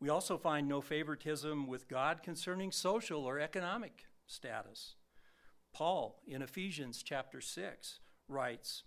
We 0.00 0.08
also 0.08 0.38
find 0.38 0.66
no 0.66 0.80
favoritism 0.80 1.66
with 1.66 1.86
God 1.86 2.22
concerning 2.22 2.72
social 2.72 3.26
or 3.26 3.38
economic 3.38 4.06
status. 4.26 4.94
Paul 5.74 6.22
in 6.26 6.40
Ephesians 6.40 7.02
chapter 7.02 7.42
6 7.42 8.00
writes, 8.26 8.84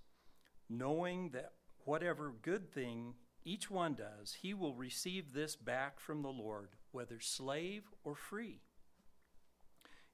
knowing 0.68 1.30
that 1.30 1.54
whatever 1.86 2.34
good 2.42 2.72
thing 2.72 3.16
each 3.46 3.70
one 3.70 3.94
does, 3.96 4.38
he 4.42 4.54
will 4.54 4.76
receive 4.76 5.34
this 5.34 5.56
back 5.56 6.00
from 6.00 6.22
the 6.22 6.30
Lord, 6.30 6.70
whether 6.92 7.20
slave 7.20 7.84
or 8.04 8.16
free. 8.16 8.62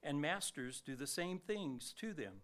And 0.02 0.20
masters 0.20 0.82
do 0.84 0.96
the 0.96 1.06
same 1.06 1.38
things 1.38 1.94
to 2.00 2.12
them 2.12 2.42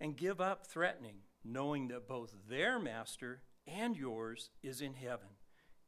and 0.00 0.16
give 0.16 0.40
up 0.40 0.66
threatening, 0.66 1.22
knowing 1.44 1.88
that 1.88 2.06
both 2.06 2.34
their 2.48 2.78
master 2.78 3.42
and 3.66 3.96
yours 3.96 4.50
is 4.62 4.80
in 4.80 4.94
heaven 4.94 5.28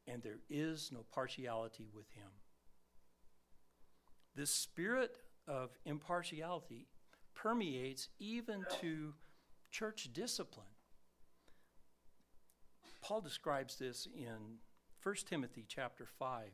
and 0.07 0.23
there 0.23 0.39
is 0.49 0.91
no 0.91 1.05
partiality 1.13 1.87
with 1.93 2.09
him. 2.11 2.29
This 4.35 4.51
spirit 4.51 5.17
of 5.47 5.69
impartiality 5.85 6.87
permeates 7.33 8.09
even 8.19 8.65
to 8.81 9.13
church 9.71 10.09
discipline. 10.13 10.67
Paul 13.01 13.21
describes 13.21 13.77
this 13.77 14.07
in 14.15 14.59
1 15.03 15.15
Timothy 15.27 15.65
chapter 15.67 16.05
5. 16.05 16.51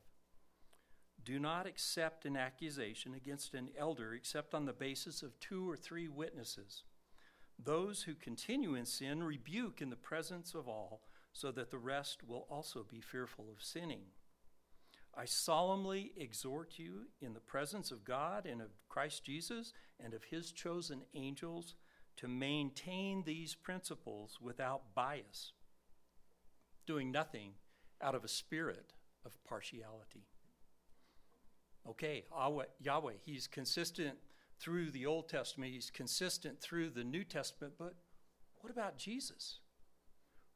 Do 1.24 1.39
not 1.39 1.68
accept 1.68 2.25
an 2.25 2.38
accusation 2.38 3.13
against 3.13 3.54
an 3.54 3.70
elder 3.77 4.13
except 4.13 4.54
on 4.54 4.66
the 4.66 4.74
basis 4.74 5.22
of 5.22 5.38
two 5.39 5.70
or 5.70 5.75
three 5.75 6.08
witnesses. 6.08 6.84
Those 7.62 8.04
who 8.04 8.13
continue 8.13 8.75
in 8.75 8.86
sin 8.86 9.24
rebuke 9.24 9.82
in 9.82 9.89
the 9.89 9.96
presence 9.96 10.54
of 10.54 10.68
all 10.70 11.01
so 11.34 11.51
that 11.51 11.70
the 11.70 11.77
rest 11.77 12.24
will 12.24 12.48
also 12.50 12.86
be 12.89 13.01
fearful 13.01 13.50
of 13.51 13.62
sinning. 13.62 14.04
I 15.16 15.25
solemnly 15.25 16.13
exhort 16.16 16.77
you 16.77 17.08
in 17.20 17.34
the 17.34 17.39
presence 17.39 17.92
of 17.92 18.06
God 18.06 18.46
and 18.46 18.62
of 18.62 18.70
Christ 18.88 19.25
Jesus 19.25 19.74
and 20.00 20.13
of 20.13 20.24
his 20.24 20.51
chosen 20.51 21.01
angels 21.13 21.75
to 22.18 22.27
maintain 22.27 23.24
these 23.24 23.56
principles 23.56 24.39
without 24.39 24.94
bias, 24.96 25.54
doing 26.88 27.12
nothing 27.12 27.51
out 28.01 28.15
of 28.15 28.24
a 28.24 28.27
spirit 28.27 28.94
of 29.25 29.38
partiality. 29.44 30.25
Okay, 31.88 32.25
Yahweh, 32.82 33.13
he's 33.24 33.48
consistent 33.48 34.17
through 34.60 34.89
the 34.89 35.06
Old 35.06 35.29
Testament, 35.29 35.72
he's 35.72 35.91
consistent 35.91 36.60
through 36.60 36.89
the 36.89 37.03
New 37.03 37.24
Testament, 37.24 37.74
but 37.77 37.94
what 38.62 38.72
about 38.72 38.98
Jesus? 38.98 39.60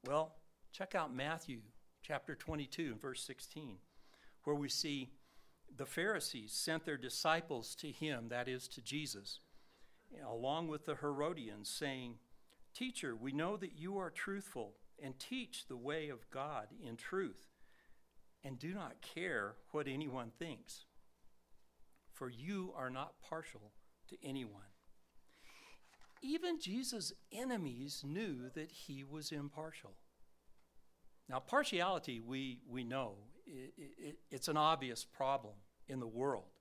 Well, 0.04 0.34
Check 0.72 0.96
out 0.96 1.14
Matthew 1.14 1.60
chapter 2.02 2.34
22 2.34 2.92
and 2.94 3.02
verse 3.02 3.22
16, 3.26 3.76
where 4.46 4.56
we 4.56 4.70
see 4.70 5.12
the 5.76 5.86
Pharisees 5.86 6.54
sent 6.54 6.86
their 6.86 6.98
disciples 6.98 7.76
to 7.76 7.92
him, 7.92 8.30
that 8.30 8.48
is, 8.48 8.70
to 8.70 8.82
Jesus, 8.82 9.40
along 10.26 10.70
with 10.70 10.86
the 10.86 10.96
Herodians, 10.96 11.70
saying, 11.70 12.16
Teacher, 12.74 13.18
we 13.18 13.34
know 13.34 13.58
that 13.58 13.78
you 13.78 13.98
are 13.98 14.10
truthful 14.10 14.76
and 15.02 15.18
teach 15.18 15.68
the 15.68 15.78
way 15.78 16.10
of 16.10 16.30
God 16.30 16.68
in 16.86 16.96
truth, 16.96 17.48
and 18.44 18.60
do 18.60 18.74
not 18.74 19.02
care 19.02 19.56
what 19.72 19.88
anyone 19.88 20.32
thinks, 20.38 20.86
for 22.14 22.30
you 22.30 22.74
are 22.76 22.90
not 22.90 23.22
partial 23.28 23.72
to 24.10 24.18
anyone. 24.24 24.62
Even 26.22 26.60
Jesus' 26.60 27.14
enemies 27.32 28.04
knew 28.06 28.50
that 28.54 28.72
he 28.72 29.04
was 29.04 29.32
impartial. 29.32 29.94
Now, 31.28 31.40
partiality, 31.40 32.20
we, 32.20 32.60
we 32.70 32.84
know, 32.84 33.16
it, 33.46 33.74
it, 33.78 34.16
it's 34.30 34.48
an 34.48 34.58
obvious 34.58 35.04
problem 35.04 35.56
in 35.88 36.00
the 36.00 36.08
world. 36.08 36.52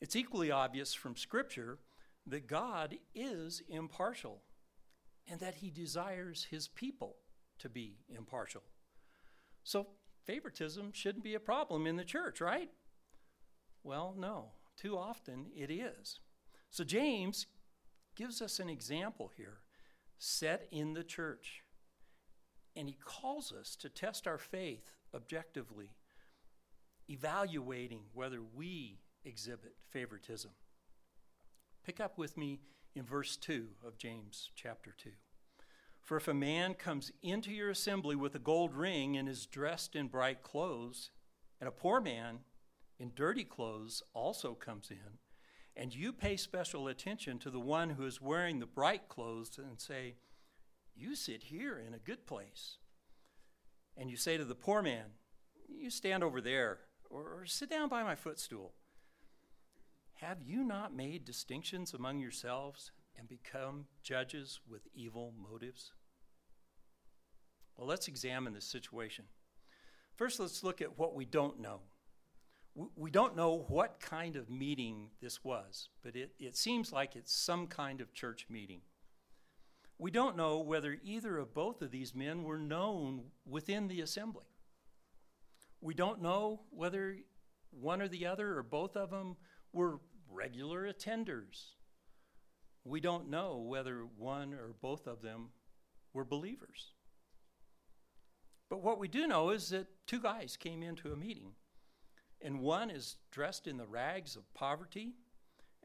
It's 0.00 0.16
equally 0.16 0.50
obvious 0.50 0.92
from 0.92 1.16
Scripture 1.16 1.78
that 2.26 2.46
God 2.46 2.96
is 3.14 3.62
impartial 3.68 4.42
and 5.30 5.40
that 5.40 5.56
he 5.56 5.70
desires 5.70 6.48
his 6.50 6.68
people 6.68 7.16
to 7.58 7.68
be 7.68 7.98
impartial. 8.08 8.62
So, 9.62 9.86
favoritism 10.24 10.92
shouldn't 10.92 11.24
be 11.24 11.34
a 11.34 11.40
problem 11.40 11.86
in 11.86 11.96
the 11.96 12.04
church, 12.04 12.40
right? 12.40 12.70
Well, 13.84 14.14
no. 14.18 14.52
Too 14.76 14.96
often 14.96 15.46
it 15.54 15.70
is. 15.70 16.20
So, 16.70 16.84
James 16.84 17.46
gives 18.16 18.42
us 18.42 18.58
an 18.58 18.68
example 18.68 19.30
here 19.36 19.58
set 20.18 20.68
in 20.70 20.94
the 20.94 21.04
church. 21.04 21.62
And 22.76 22.88
he 22.88 22.96
calls 23.04 23.52
us 23.52 23.74
to 23.76 23.88
test 23.88 24.26
our 24.26 24.38
faith 24.38 24.96
objectively, 25.14 25.90
evaluating 27.08 28.02
whether 28.14 28.40
we 28.54 29.00
exhibit 29.24 29.74
favoritism. 29.90 30.50
Pick 31.84 32.00
up 32.00 32.18
with 32.18 32.36
me 32.36 32.60
in 32.94 33.04
verse 33.04 33.36
2 33.36 33.68
of 33.86 33.98
James 33.98 34.50
chapter 34.54 34.94
2. 34.96 35.10
For 36.02 36.16
if 36.16 36.28
a 36.28 36.34
man 36.34 36.74
comes 36.74 37.12
into 37.22 37.52
your 37.52 37.70
assembly 37.70 38.16
with 38.16 38.34
a 38.34 38.40
gold 38.40 38.74
ring 38.74 39.16
and 39.16 39.28
is 39.28 39.46
dressed 39.46 39.94
in 39.94 40.08
bright 40.08 40.42
clothes, 40.42 41.10
and 41.60 41.68
a 41.68 41.72
poor 41.72 42.00
man 42.00 42.40
in 42.98 43.12
dirty 43.14 43.44
clothes 43.44 44.02
also 44.12 44.54
comes 44.54 44.90
in, 44.90 45.18
and 45.76 45.94
you 45.94 46.12
pay 46.12 46.36
special 46.36 46.88
attention 46.88 47.38
to 47.38 47.50
the 47.50 47.60
one 47.60 47.90
who 47.90 48.04
is 48.04 48.20
wearing 48.20 48.58
the 48.58 48.66
bright 48.66 49.08
clothes 49.08 49.58
and 49.58 49.80
say, 49.80 50.16
you 51.00 51.16
sit 51.16 51.44
here 51.44 51.78
in 51.78 51.94
a 51.94 51.98
good 51.98 52.26
place. 52.26 52.76
And 53.96 54.10
you 54.10 54.16
say 54.16 54.36
to 54.36 54.44
the 54.44 54.54
poor 54.54 54.82
man, 54.82 55.06
You 55.68 55.90
stand 55.90 56.22
over 56.22 56.40
there, 56.40 56.80
or, 57.08 57.22
or 57.22 57.46
sit 57.46 57.70
down 57.70 57.88
by 57.88 58.02
my 58.02 58.14
footstool. 58.14 58.74
Have 60.20 60.42
you 60.44 60.64
not 60.64 60.94
made 60.94 61.24
distinctions 61.24 61.94
among 61.94 62.18
yourselves 62.18 62.90
and 63.18 63.26
become 63.26 63.86
judges 64.02 64.60
with 64.68 64.82
evil 64.94 65.32
motives? 65.50 65.94
Well, 67.74 67.86
let's 67.86 68.06
examine 68.06 68.52
this 68.52 68.66
situation. 68.66 69.24
First, 70.16 70.38
let's 70.38 70.62
look 70.62 70.82
at 70.82 70.98
what 70.98 71.14
we 71.14 71.24
don't 71.24 71.58
know. 71.58 71.80
We 72.96 73.10
don't 73.10 73.34
know 73.34 73.64
what 73.68 73.98
kind 73.98 74.36
of 74.36 74.50
meeting 74.50 75.08
this 75.22 75.42
was, 75.42 75.88
but 76.02 76.14
it, 76.14 76.32
it 76.38 76.54
seems 76.54 76.92
like 76.92 77.16
it's 77.16 77.32
some 77.32 77.66
kind 77.66 78.02
of 78.02 78.12
church 78.12 78.46
meeting. 78.50 78.82
We 79.96 80.10
don't 80.10 80.36
know 80.36 80.58
whether 80.58 80.98
either 81.02 81.38
of 81.38 81.54
both 81.54 81.80
of 81.80 81.90
these 81.90 82.14
men 82.14 82.44
were 82.44 82.58
known 82.58 83.22
within 83.46 83.88
the 83.88 84.02
assembly. 84.02 84.44
We 85.80 85.94
don't 85.94 86.20
know 86.20 86.60
whether 86.68 87.16
one 87.70 88.02
or 88.02 88.08
the 88.08 88.26
other 88.26 88.58
or 88.58 88.62
both 88.62 88.98
of 88.98 89.10
them 89.10 89.36
were 89.72 90.00
regular 90.30 90.90
attenders. 90.92 91.74
We 92.84 93.00
don't 93.00 93.28
know 93.28 93.58
whether 93.58 94.06
one 94.16 94.54
or 94.54 94.74
both 94.80 95.06
of 95.06 95.22
them 95.22 95.50
were 96.12 96.24
believers. 96.24 96.92
But 98.68 98.82
what 98.82 98.98
we 98.98 99.08
do 99.08 99.26
know 99.26 99.50
is 99.50 99.70
that 99.70 99.88
two 100.06 100.20
guys 100.20 100.56
came 100.56 100.82
into 100.82 101.12
a 101.12 101.16
meeting, 101.16 101.52
and 102.40 102.60
one 102.60 102.90
is 102.90 103.16
dressed 103.30 103.66
in 103.66 103.76
the 103.76 103.86
rags 103.86 104.36
of 104.36 104.52
poverty, 104.54 105.14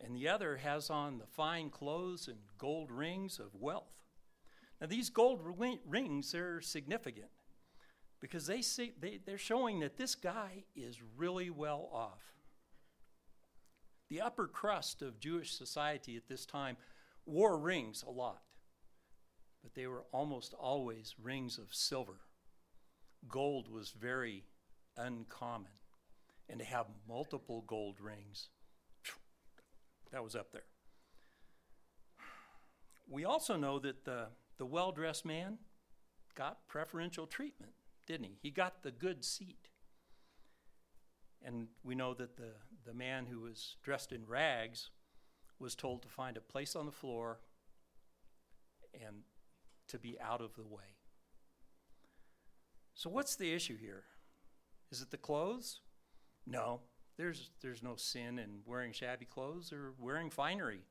and 0.04 0.16
the 0.16 0.28
other 0.28 0.58
has 0.58 0.90
on 0.90 1.18
the 1.18 1.26
fine 1.26 1.70
clothes 1.70 2.28
and 2.28 2.38
gold 2.58 2.92
rings 2.92 3.40
of 3.40 3.56
wealth. 3.56 3.92
Now, 4.80 4.88
these 4.88 5.10
gold 5.10 5.40
rings 5.86 6.36
are 6.36 6.62
significant 6.62 7.32
because 8.20 8.46
they 8.46 8.62
see, 8.62 8.94
they, 9.00 9.20
they're 9.26 9.38
showing 9.38 9.80
that 9.80 9.98
this 9.98 10.16
guy 10.16 10.66
is 10.76 11.00
really 11.18 11.50
well 11.50 11.90
off. 11.92 12.35
The 14.16 14.22
upper 14.22 14.48
crust 14.48 15.02
of 15.02 15.20
Jewish 15.20 15.52
society 15.52 16.16
at 16.16 16.30
this 16.30 16.46
time 16.46 16.78
wore 17.26 17.58
rings 17.58 18.02
a 18.08 18.10
lot, 18.10 18.44
but 19.62 19.74
they 19.74 19.88
were 19.88 20.06
almost 20.14 20.54
always 20.54 21.16
rings 21.22 21.58
of 21.58 21.76
silver. 21.76 22.22
Gold 23.28 23.68
was 23.68 23.90
very 23.90 24.46
uncommon, 24.96 25.74
and 26.48 26.60
to 26.60 26.66
have 26.66 26.86
multiple 27.10 27.66
gold 27.68 28.00
rings, 28.00 28.48
that 30.14 30.24
was 30.24 30.34
up 30.34 30.54
there. 30.54 30.64
We 33.10 33.26
also 33.26 33.58
know 33.58 33.80
that 33.80 34.06
the, 34.06 34.28
the 34.58 34.66
well 34.66 34.94
dressed 34.94 35.26
man 35.26 35.58
got 36.36 36.70
preferential 36.70 37.28
treatment, 37.28 37.74
didn't 38.08 38.28
he? 38.28 38.38
He 38.42 38.50
got 38.50 38.82
the 38.82 38.92
good 38.92 39.26
seat. 39.26 39.68
And 41.44 41.68
we 41.84 41.96
know 41.96 42.14
that 42.14 42.38
the, 42.38 42.54
the 42.86 42.94
man 42.94 43.26
who 43.26 43.42
was 43.42 43.76
dressed 43.84 44.12
in 44.12 44.26
rags 44.28 44.90
was 45.60 45.76
told 45.76 46.02
to 46.04 46.08
find 46.08 46.38
a 46.38 46.42
place 46.42 46.76
on 46.76 46.86
the 46.86 46.92
floor 46.92 47.40
and 48.94 49.24
to 49.88 49.98
be 50.00 50.18
out 50.20 50.42
of 50.42 50.56
the 50.56 50.66
way. 50.66 50.96
So, 52.94 53.10
what's 53.10 53.36
the 53.36 53.54
issue 53.54 53.78
here? 53.78 54.04
Is 54.92 55.02
it 55.02 55.12
the 55.12 55.18
clothes? 55.18 55.82
No, 56.48 56.82
there's, 57.18 57.50
there's 57.62 57.84
no 57.84 57.96
sin 57.96 58.40
in 58.40 58.60
wearing 58.66 58.94
shabby 58.94 59.26
clothes 59.26 59.74
or 59.74 59.94
wearing 60.00 60.30
finery. 60.30 60.82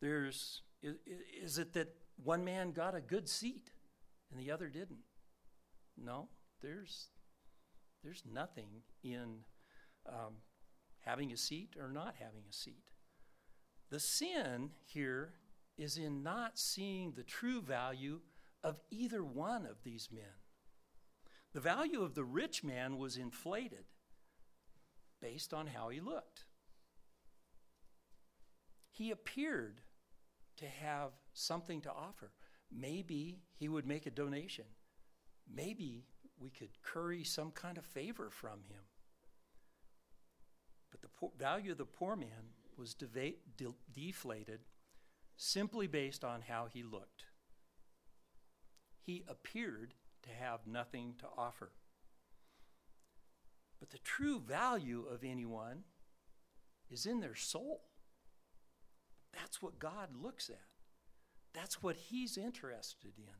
There's, 0.00 0.62
is, 0.82 0.96
is 1.42 1.58
it 1.58 1.72
that 1.74 1.94
one 2.22 2.44
man 2.44 2.72
got 2.72 2.94
a 2.94 3.00
good 3.00 3.28
seat 3.28 3.70
and 4.30 4.40
the 4.40 4.50
other 4.50 4.68
didn't? 4.68 5.04
No, 5.96 6.28
there's, 6.62 7.08
there's 8.02 8.22
nothing 8.32 8.82
in 9.02 9.40
um, 10.08 10.34
having 11.00 11.32
a 11.32 11.36
seat 11.36 11.74
or 11.80 11.90
not 11.90 12.14
having 12.18 12.42
a 12.48 12.52
seat. 12.52 12.90
The 13.90 14.00
sin 14.00 14.70
here 14.84 15.34
is 15.76 15.96
in 15.96 16.22
not 16.22 16.58
seeing 16.58 17.12
the 17.12 17.22
true 17.22 17.62
value 17.62 18.20
of 18.62 18.80
either 18.90 19.22
one 19.22 19.64
of 19.64 19.82
these 19.84 20.08
men. 20.12 20.24
The 21.54 21.60
value 21.60 22.02
of 22.02 22.14
the 22.14 22.24
rich 22.24 22.62
man 22.62 22.98
was 22.98 23.16
inflated 23.16 23.84
based 25.20 25.54
on 25.54 25.68
how 25.68 25.88
he 25.88 26.00
looked. 26.00 26.44
He 28.90 29.10
appeared 29.10 29.80
to 30.56 30.66
have 30.66 31.12
something 31.32 31.80
to 31.82 31.92
offer. 31.92 32.32
Maybe 32.70 33.40
he 33.54 33.68
would 33.68 33.86
make 33.86 34.06
a 34.06 34.10
donation. 34.10 34.64
Maybe 35.50 36.04
we 36.38 36.50
could 36.50 36.82
curry 36.82 37.24
some 37.24 37.52
kind 37.52 37.78
of 37.78 37.84
favor 37.84 38.28
from 38.30 38.60
him. 38.68 38.82
But 40.90 41.02
the 41.02 41.08
poor, 41.08 41.32
value 41.38 41.72
of 41.72 41.78
the 41.78 41.84
poor 41.84 42.16
man 42.16 42.54
was 42.76 42.94
deva- 42.94 43.36
de- 43.56 43.74
deflated 43.92 44.60
simply 45.36 45.86
based 45.86 46.24
on 46.24 46.42
how 46.42 46.66
he 46.72 46.82
looked. 46.82 47.24
He 49.00 49.24
appeared 49.28 49.94
to 50.22 50.30
have 50.30 50.66
nothing 50.66 51.14
to 51.18 51.26
offer. 51.36 51.70
But 53.78 53.90
the 53.90 53.98
true 53.98 54.40
value 54.40 55.04
of 55.08 55.22
anyone 55.24 55.84
is 56.90 57.06
in 57.06 57.20
their 57.20 57.36
soul. 57.36 57.82
That's 59.32 59.62
what 59.62 59.78
God 59.78 60.08
looks 60.20 60.50
at. 60.50 60.56
That's 61.52 61.82
what 61.82 61.96
He's 61.96 62.36
interested 62.36 63.12
in. 63.18 63.34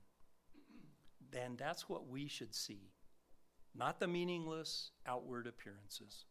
Then 1.30 1.56
that's 1.58 1.88
what 1.88 2.08
we 2.08 2.26
should 2.26 2.54
see, 2.54 2.92
not 3.74 4.00
the 4.00 4.08
meaningless 4.08 4.92
outward 5.06 5.46
appearances. 5.46 6.24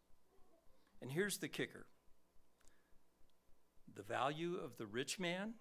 And 1.01 1.11
here's 1.11 1.37
the 1.37 1.47
kicker. 1.47 1.85
The 3.95 4.03
value 4.03 4.57
of 4.63 4.77
the 4.77 4.85
rich 4.85 5.19
man 5.19 5.53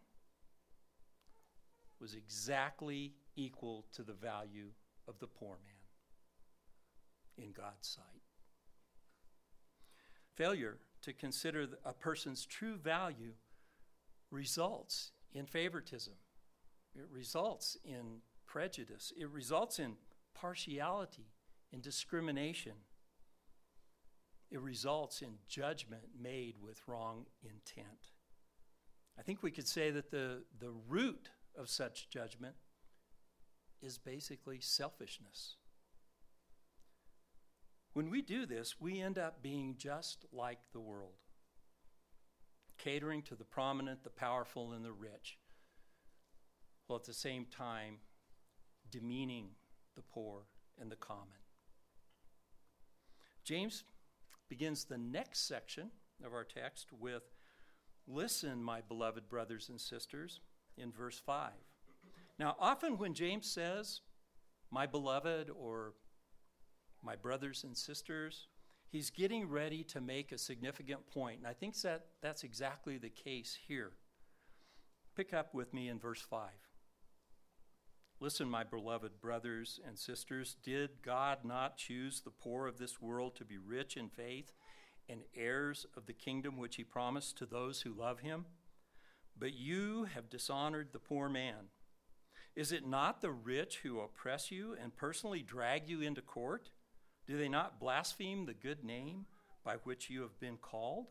was 2.00 2.14
exactly 2.14 3.14
equal 3.34 3.86
to 3.92 4.02
the 4.02 4.12
value 4.12 4.68
of 5.08 5.18
the 5.18 5.26
poor 5.26 5.58
man 5.64 7.44
in 7.44 7.52
God's 7.52 7.88
sight. 7.88 8.22
Failure 10.34 10.78
to 11.02 11.12
consider 11.12 11.66
a 11.84 11.92
person's 11.92 12.44
true 12.44 12.76
value 12.76 13.32
results 14.30 15.12
in 15.32 15.46
favoritism, 15.46 16.14
it 16.94 17.06
results 17.10 17.76
in 17.84 18.20
prejudice, 18.46 19.12
it 19.18 19.28
results 19.30 19.78
in 19.78 19.94
partiality, 20.34 21.26
in 21.72 21.80
discrimination 21.80 22.72
it 24.50 24.60
results 24.60 25.22
in 25.22 25.34
judgment 25.48 26.02
made 26.20 26.56
with 26.62 26.80
wrong 26.86 27.26
intent. 27.42 28.12
I 29.18 29.22
think 29.22 29.42
we 29.42 29.50
could 29.50 29.66
say 29.66 29.90
that 29.90 30.10
the, 30.10 30.44
the 30.60 30.72
root 30.88 31.30
of 31.58 31.68
such 31.68 32.08
judgment 32.10 32.54
is 33.82 33.98
basically 33.98 34.60
selfishness. 34.60 35.56
When 37.94 38.10
we 38.10 38.20
do 38.20 38.44
this, 38.44 38.78
we 38.78 39.00
end 39.00 39.18
up 39.18 39.42
being 39.42 39.76
just 39.78 40.26
like 40.32 40.58
the 40.72 40.80
world, 40.80 41.16
catering 42.76 43.22
to 43.22 43.34
the 43.34 43.44
prominent, 43.44 44.04
the 44.04 44.10
powerful, 44.10 44.72
and 44.72 44.84
the 44.84 44.92
rich, 44.92 45.38
while 46.86 46.98
at 46.98 47.04
the 47.04 47.14
same 47.14 47.46
time 47.46 47.98
demeaning 48.90 49.48
the 49.94 50.02
poor 50.02 50.42
and 50.78 50.92
the 50.92 50.96
common. 50.96 51.40
James 53.44 53.84
begins 54.48 54.84
the 54.84 54.98
next 54.98 55.46
section 55.46 55.90
of 56.24 56.32
our 56.32 56.44
text 56.44 56.92
with 56.92 57.22
Listen, 58.08 58.62
my 58.62 58.80
beloved 58.80 59.28
brothers 59.28 59.68
and 59.68 59.80
sisters, 59.80 60.40
in 60.76 60.92
verse 60.92 61.18
5. 61.18 61.50
Now, 62.38 62.54
often 62.60 62.98
when 62.98 63.14
James 63.14 63.50
says, 63.50 64.02
my 64.70 64.86
beloved, 64.86 65.50
or 65.50 65.94
my 67.02 67.16
brothers 67.16 67.64
and 67.64 67.76
sisters, 67.76 68.46
he's 68.88 69.10
getting 69.10 69.48
ready 69.48 69.82
to 69.84 70.00
make 70.00 70.30
a 70.30 70.38
significant 70.38 71.06
point. 71.08 71.38
And 71.38 71.46
I 71.46 71.52
think 71.52 71.80
that 71.80 72.06
that's 72.22 72.44
exactly 72.44 72.98
the 72.98 73.10
case 73.10 73.58
here. 73.66 73.92
Pick 75.16 75.34
up 75.34 75.54
with 75.54 75.74
me 75.74 75.88
in 75.88 75.98
verse 75.98 76.20
5. 76.20 76.48
Listen, 78.18 78.48
my 78.48 78.64
beloved 78.64 79.20
brothers 79.20 79.78
and 79.86 79.98
sisters, 79.98 80.56
did 80.62 81.02
God 81.02 81.44
not 81.44 81.76
choose 81.76 82.22
the 82.22 82.30
poor 82.30 82.66
of 82.66 82.78
this 82.78 83.00
world 83.00 83.36
to 83.36 83.44
be 83.44 83.58
rich 83.58 83.94
in 83.94 84.08
faith 84.08 84.54
and 85.06 85.20
heirs 85.36 85.84
of 85.96 86.06
the 86.06 86.14
kingdom 86.14 86.56
which 86.56 86.76
he 86.76 86.84
promised 86.84 87.36
to 87.36 87.46
those 87.46 87.82
who 87.82 87.92
love 87.92 88.20
him? 88.20 88.46
But 89.38 89.52
you 89.52 90.04
have 90.14 90.30
dishonored 90.30 90.88
the 90.92 90.98
poor 90.98 91.28
man. 91.28 91.68
Is 92.54 92.72
it 92.72 92.86
not 92.86 93.20
the 93.20 93.30
rich 93.30 93.80
who 93.82 94.00
oppress 94.00 94.50
you 94.50 94.74
and 94.82 94.96
personally 94.96 95.42
drag 95.42 95.86
you 95.86 96.00
into 96.00 96.22
court? 96.22 96.70
Do 97.26 97.36
they 97.36 97.50
not 97.50 97.78
blaspheme 97.78 98.46
the 98.46 98.54
good 98.54 98.82
name 98.82 99.26
by 99.62 99.74
which 99.84 100.08
you 100.08 100.22
have 100.22 100.40
been 100.40 100.56
called? 100.56 101.08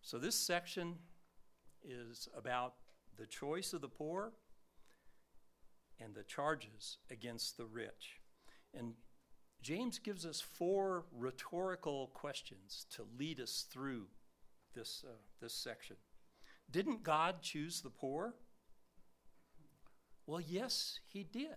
So, 0.00 0.18
this 0.18 0.36
section 0.36 0.94
is 1.84 2.26
about 2.34 2.74
the 3.16 3.26
choice 3.26 3.72
of 3.72 3.80
the 3.80 3.88
poor 3.88 4.32
and 5.98 6.14
the 6.14 6.24
charges 6.24 6.98
against 7.10 7.56
the 7.56 7.64
rich. 7.64 8.20
And 8.74 8.94
James 9.62 9.98
gives 9.98 10.26
us 10.26 10.40
four 10.40 11.06
rhetorical 11.16 12.08
questions 12.14 12.86
to 12.90 13.06
lead 13.18 13.40
us 13.40 13.66
through 13.70 14.06
this, 14.74 15.04
uh, 15.06 15.14
this 15.40 15.54
section. 15.54 15.96
Didn't 16.70 17.02
God 17.02 17.42
choose 17.42 17.80
the 17.80 17.90
poor? 17.90 18.34
Well, 20.26 20.40
yes, 20.40 21.00
he 21.06 21.24
did. 21.24 21.56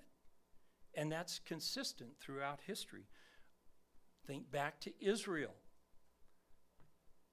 And 0.96 1.12
that's 1.12 1.40
consistent 1.40 2.12
throughout 2.20 2.62
history. 2.66 3.08
Think 4.26 4.52
back 4.52 4.80
to 4.82 4.94
Israel. 5.00 5.56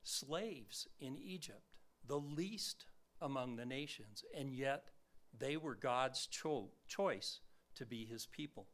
Slaves 0.03 0.89
in 1.01 1.19
Egypt, 1.19 1.77
the 2.07 2.19
least 2.19 2.87
among 3.21 3.57
the 3.57 3.67
nations, 3.67 4.25
and 4.37 4.51
yet 4.51 4.91
they 5.39 5.57
were 5.57 5.75
God's 5.75 6.27
cho- 6.27 6.71
choice 6.89 7.41
to 7.75 7.87
be 7.87 8.05
his 8.05 8.27
people. 8.27 8.67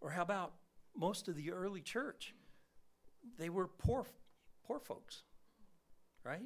Or 0.00 0.10
how 0.10 0.22
about 0.22 0.54
most 0.96 1.28
of 1.28 1.36
the 1.36 1.52
early 1.52 1.80
church? 1.80 2.34
They 3.38 3.50
were 3.50 3.66
poor, 3.66 4.06
poor 4.66 4.78
folks, 4.78 5.22
right? 6.24 6.42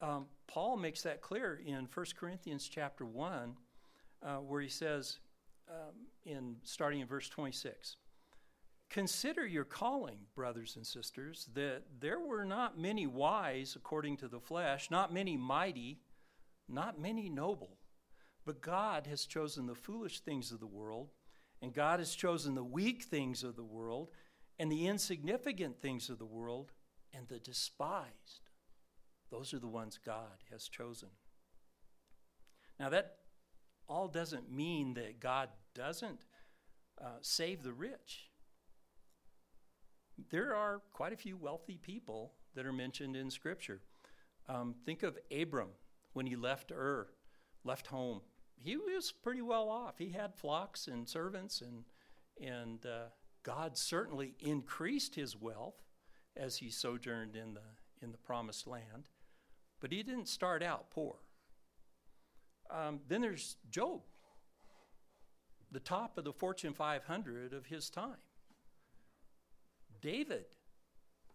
Um, 0.00 0.26
Paul 0.46 0.76
makes 0.76 1.02
that 1.02 1.20
clear 1.20 1.60
in 1.64 1.88
1 1.92 2.06
Corinthians 2.18 2.68
chapter 2.68 3.04
1, 3.04 3.56
uh, 4.22 4.36
where 4.36 4.60
he 4.60 4.68
says, 4.68 5.18
um, 5.68 6.06
in 6.24 6.56
starting 6.62 7.00
in 7.00 7.06
verse 7.06 7.28
26, 7.28 7.96
Consider 8.90 9.46
your 9.46 9.64
calling, 9.64 10.18
brothers 10.34 10.76
and 10.76 10.86
sisters, 10.86 11.48
that 11.54 11.82
there 12.00 12.20
were 12.20 12.44
not 12.44 12.78
many 12.78 13.06
wise 13.06 13.76
according 13.76 14.16
to 14.18 14.28
the 14.28 14.40
flesh, 14.40 14.90
not 14.90 15.12
many 15.12 15.36
mighty, 15.36 16.00
not 16.68 16.98
many 16.98 17.28
noble, 17.28 17.76
but 18.46 18.62
God 18.62 19.06
has 19.06 19.26
chosen 19.26 19.66
the 19.66 19.74
foolish 19.74 20.20
things 20.20 20.52
of 20.52 20.60
the 20.60 20.66
world, 20.66 21.10
and 21.60 21.74
God 21.74 21.98
has 21.98 22.14
chosen 22.14 22.54
the 22.54 22.64
weak 22.64 23.04
things 23.04 23.42
of 23.44 23.56
the 23.56 23.64
world, 23.64 24.08
and 24.58 24.72
the 24.72 24.86
insignificant 24.86 25.82
things 25.82 26.08
of 26.08 26.18
the 26.18 26.26
world, 26.26 26.72
and 27.12 27.28
the 27.28 27.38
despised 27.38 28.48
those 29.30 29.52
are 29.52 29.58
the 29.58 29.68
ones 29.68 29.98
God 30.04 30.42
has 30.50 30.68
chosen. 30.68 31.10
Now, 32.80 32.88
that 32.90 33.16
all 33.88 34.08
doesn't 34.08 34.50
mean 34.50 34.94
that 34.94 35.20
God 35.20 35.48
doesn't 35.74 36.20
uh, 37.02 37.18
save 37.20 37.62
the 37.62 37.72
rich. 37.72 38.30
There 40.30 40.54
are 40.54 40.82
quite 40.92 41.12
a 41.12 41.16
few 41.16 41.36
wealthy 41.36 41.78
people 41.78 42.32
that 42.54 42.66
are 42.66 42.72
mentioned 42.72 43.16
in 43.16 43.30
Scripture. 43.30 43.80
Um, 44.48 44.74
think 44.84 45.02
of 45.02 45.18
Abram 45.30 45.70
when 46.12 46.26
he 46.26 46.36
left 46.36 46.72
Ur, 46.72 47.08
left 47.64 47.86
home. 47.86 48.20
He 48.56 48.76
was 48.76 49.12
pretty 49.12 49.42
well 49.42 49.68
off. 49.68 49.98
He 49.98 50.10
had 50.10 50.34
flocks 50.34 50.88
and 50.88 51.08
servants, 51.08 51.60
and, 51.60 51.84
and 52.44 52.84
uh, 52.84 53.10
God 53.44 53.76
certainly 53.76 54.34
increased 54.40 55.14
his 55.14 55.36
wealth 55.36 55.82
as 56.36 56.56
he 56.56 56.70
sojourned 56.70 57.36
in 57.36 57.54
the, 57.54 57.60
in 58.02 58.10
the 58.10 58.18
promised 58.18 58.66
land. 58.66 59.08
But 59.80 59.92
he 59.92 60.02
didn't 60.02 60.28
start 60.28 60.62
out 60.62 60.90
poor. 60.90 61.16
Um, 62.70 63.00
then 63.06 63.22
there's 63.22 63.56
Job, 63.70 64.00
the 65.70 65.80
top 65.80 66.18
of 66.18 66.24
the 66.24 66.32
Fortune 66.32 66.74
500 66.74 67.52
of 67.52 67.66
his 67.66 67.88
time. 67.88 68.16
David. 70.00 70.44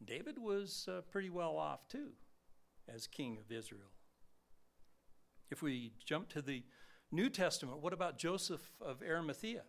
David 0.03 0.37
was 0.37 0.87
uh, 0.91 1.01
pretty 1.11 1.29
well 1.29 1.57
off 1.57 1.87
too 1.87 2.09
as 2.93 3.07
king 3.07 3.37
of 3.37 3.51
Israel. 3.51 3.91
If 5.49 5.61
we 5.61 5.93
jump 6.03 6.29
to 6.29 6.41
the 6.41 6.63
New 7.11 7.29
Testament, 7.29 7.79
what 7.79 7.93
about 7.93 8.17
Joseph 8.17 8.71
of 8.81 9.01
Arimathea? 9.01 9.63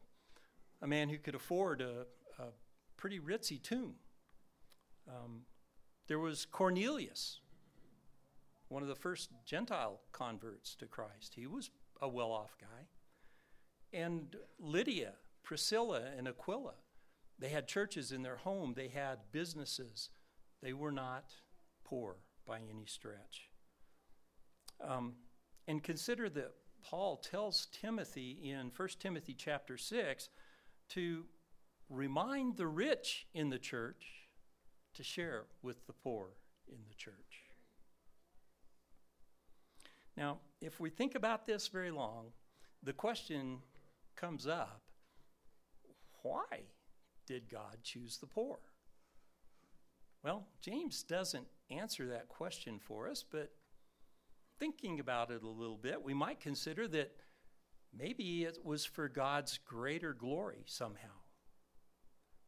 A 0.83 0.87
man 0.87 1.09
who 1.09 1.18
could 1.18 1.35
afford 1.35 1.80
a, 1.80 2.07
a 2.38 2.46
pretty 2.96 3.20
ritzy 3.20 3.62
tomb. 3.62 3.94
Um, 5.09 5.42
there 6.07 6.18
was 6.18 6.46
Cornelius, 6.46 7.40
one 8.68 8.83
of 8.83 8.88
the 8.88 8.94
first 8.94 9.30
Gentile 9.44 10.00
converts 10.12 10.74
to 10.76 10.87
Christ. 10.87 11.35
He 11.37 11.46
was 11.46 11.70
a 12.00 12.09
well 12.09 12.33
off 12.33 12.57
guy. 12.61 12.87
And 13.92 14.37
Lydia, 14.59 15.12
Priscilla, 15.42 16.02
and 16.16 16.26
Aquila, 16.26 16.74
they 17.38 17.49
had 17.49 17.66
churches 17.66 18.12
in 18.12 18.23
their 18.23 18.37
home, 18.37 18.75
they 18.77 18.88
had 18.88 19.18
businesses. 19.33 20.11
They 20.62 20.73
were 20.73 20.92
not 20.92 21.33
poor 21.85 22.16
by 22.47 22.59
any 22.70 22.87
stretch. 22.87 23.51
Um, 24.81 25.14
and 25.66 25.83
consider 25.83 26.29
that 26.31 26.53
Paul 26.83 27.16
tells 27.16 27.66
Timothy 27.73 28.38
in 28.42 28.70
1 28.77 28.88
Timothy 29.01 29.35
chapter 29.35 29.77
6 29.77 30.29
to 30.90 31.25
remind 31.88 32.57
the 32.57 32.66
rich 32.66 33.27
in 33.35 33.51
the 33.51 33.59
church 33.59 34.29
to 34.94 35.03
share 35.03 35.44
with 35.62 35.87
the 35.87 35.92
poor 35.92 36.29
in 36.68 36.79
the 36.88 36.94
church. 36.94 37.14
Now, 40.16 40.38
if 40.61 40.79
we 40.79 40.90
think 40.90 41.14
about 41.14 41.47
this 41.47 41.68
very 41.68 41.90
long, 41.90 42.27
the 42.83 42.92
question 42.92 43.59
comes 44.16 44.47
up 44.47 44.83
why 46.23 46.44
did 47.26 47.50
God 47.50 47.78
choose 47.82 48.18
the 48.18 48.26
poor? 48.26 48.58
Well, 50.22 50.46
James 50.60 51.02
doesn't 51.02 51.46
answer 51.70 52.06
that 52.08 52.28
question 52.28 52.78
for 52.78 53.08
us, 53.08 53.24
but 53.30 53.52
thinking 54.58 55.00
about 55.00 55.30
it 55.30 55.42
a 55.42 55.48
little 55.48 55.76
bit, 55.76 56.02
we 56.02 56.14
might 56.14 56.40
consider 56.40 56.88
that 56.88 57.12
maybe 57.96 58.44
it 58.44 58.58
was 58.64 58.84
for 58.84 59.08
God's 59.08 59.58
greater 59.58 60.14
glory 60.14 60.62
somehow. 60.66 61.08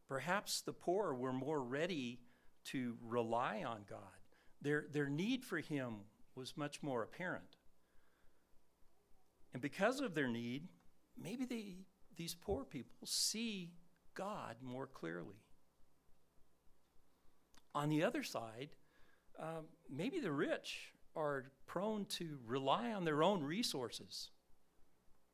Perhaps 0.07 0.61
the 0.61 0.73
poor 0.73 1.13
were 1.13 1.33
more 1.33 1.61
ready 1.61 2.19
to 2.65 2.97
rely 3.01 3.63
on 3.65 3.81
God. 3.89 3.99
Their, 4.61 4.85
their 4.91 5.09
need 5.09 5.43
for 5.43 5.59
Him 5.59 5.97
was 6.35 6.57
much 6.57 6.81
more 6.81 7.03
apparent. 7.03 7.57
And 9.53 9.61
because 9.61 9.99
of 9.99 10.15
their 10.15 10.27
need, 10.27 10.67
maybe 11.21 11.45
they, 11.45 11.75
these 12.15 12.35
poor 12.35 12.63
people 12.63 13.05
see 13.05 13.71
God 14.17 14.55
more 14.61 14.87
clearly. 14.87 15.43
On 17.75 17.89
the 17.89 18.03
other 18.03 18.23
side, 18.23 18.69
um, 19.39 19.65
maybe 19.89 20.19
the 20.19 20.31
rich 20.31 20.93
are 21.15 21.51
prone 21.67 22.05
to 22.05 22.39
rely 22.45 22.91
on 22.91 23.05
their 23.05 23.21
own 23.21 23.43
resources 23.43 24.29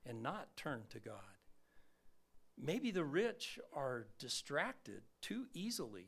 and 0.06 0.22
not 0.22 0.56
turn 0.58 0.84
to 0.89 1.00
God. 1.00 1.15
Maybe 2.62 2.91
the 2.91 3.06
rich 3.06 3.58
are 3.74 4.08
distracted 4.19 5.02
too 5.22 5.46
easily 5.54 6.06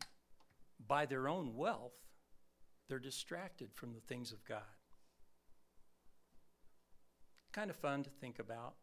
by 0.86 1.06
their 1.06 1.28
own 1.28 1.56
wealth. 1.56 1.96
They're 2.90 3.00
distracted 3.00 3.70
from 3.74 3.94
the 3.94 4.02
things 4.02 4.32
of 4.32 4.44
God 4.46 4.62
kind 7.56 7.70
of 7.70 7.78
fun 7.78 8.04
to 8.04 8.10
think 8.10 8.40
about, 8.40 8.74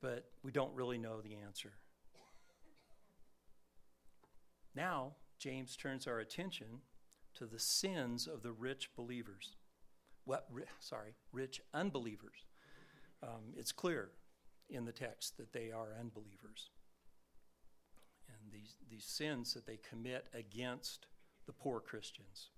but 0.00 0.24
we 0.42 0.50
don't 0.50 0.74
really 0.74 0.98
know 0.98 1.20
the 1.20 1.36
answer. 1.36 1.70
Now, 4.78 5.14
James 5.40 5.74
turns 5.74 6.06
our 6.06 6.20
attention 6.20 6.82
to 7.34 7.46
the 7.46 7.58
sins 7.58 8.28
of 8.28 8.44
the 8.44 8.52
rich 8.52 8.90
believers. 8.94 9.56
What, 10.24 10.46
ri- 10.52 10.66
sorry, 10.78 11.16
rich 11.32 11.60
unbelievers. 11.74 12.46
Um, 13.20 13.54
it's 13.56 13.72
clear 13.72 14.10
in 14.70 14.84
the 14.84 14.92
text 14.92 15.36
that 15.36 15.52
they 15.52 15.72
are 15.72 15.96
unbelievers. 15.98 16.70
And 18.28 18.52
these, 18.52 18.76
these 18.88 19.04
sins 19.04 19.52
that 19.54 19.66
they 19.66 19.78
commit 19.78 20.28
against 20.32 21.06
the 21.46 21.52
poor 21.52 21.80
Christians. 21.80 22.50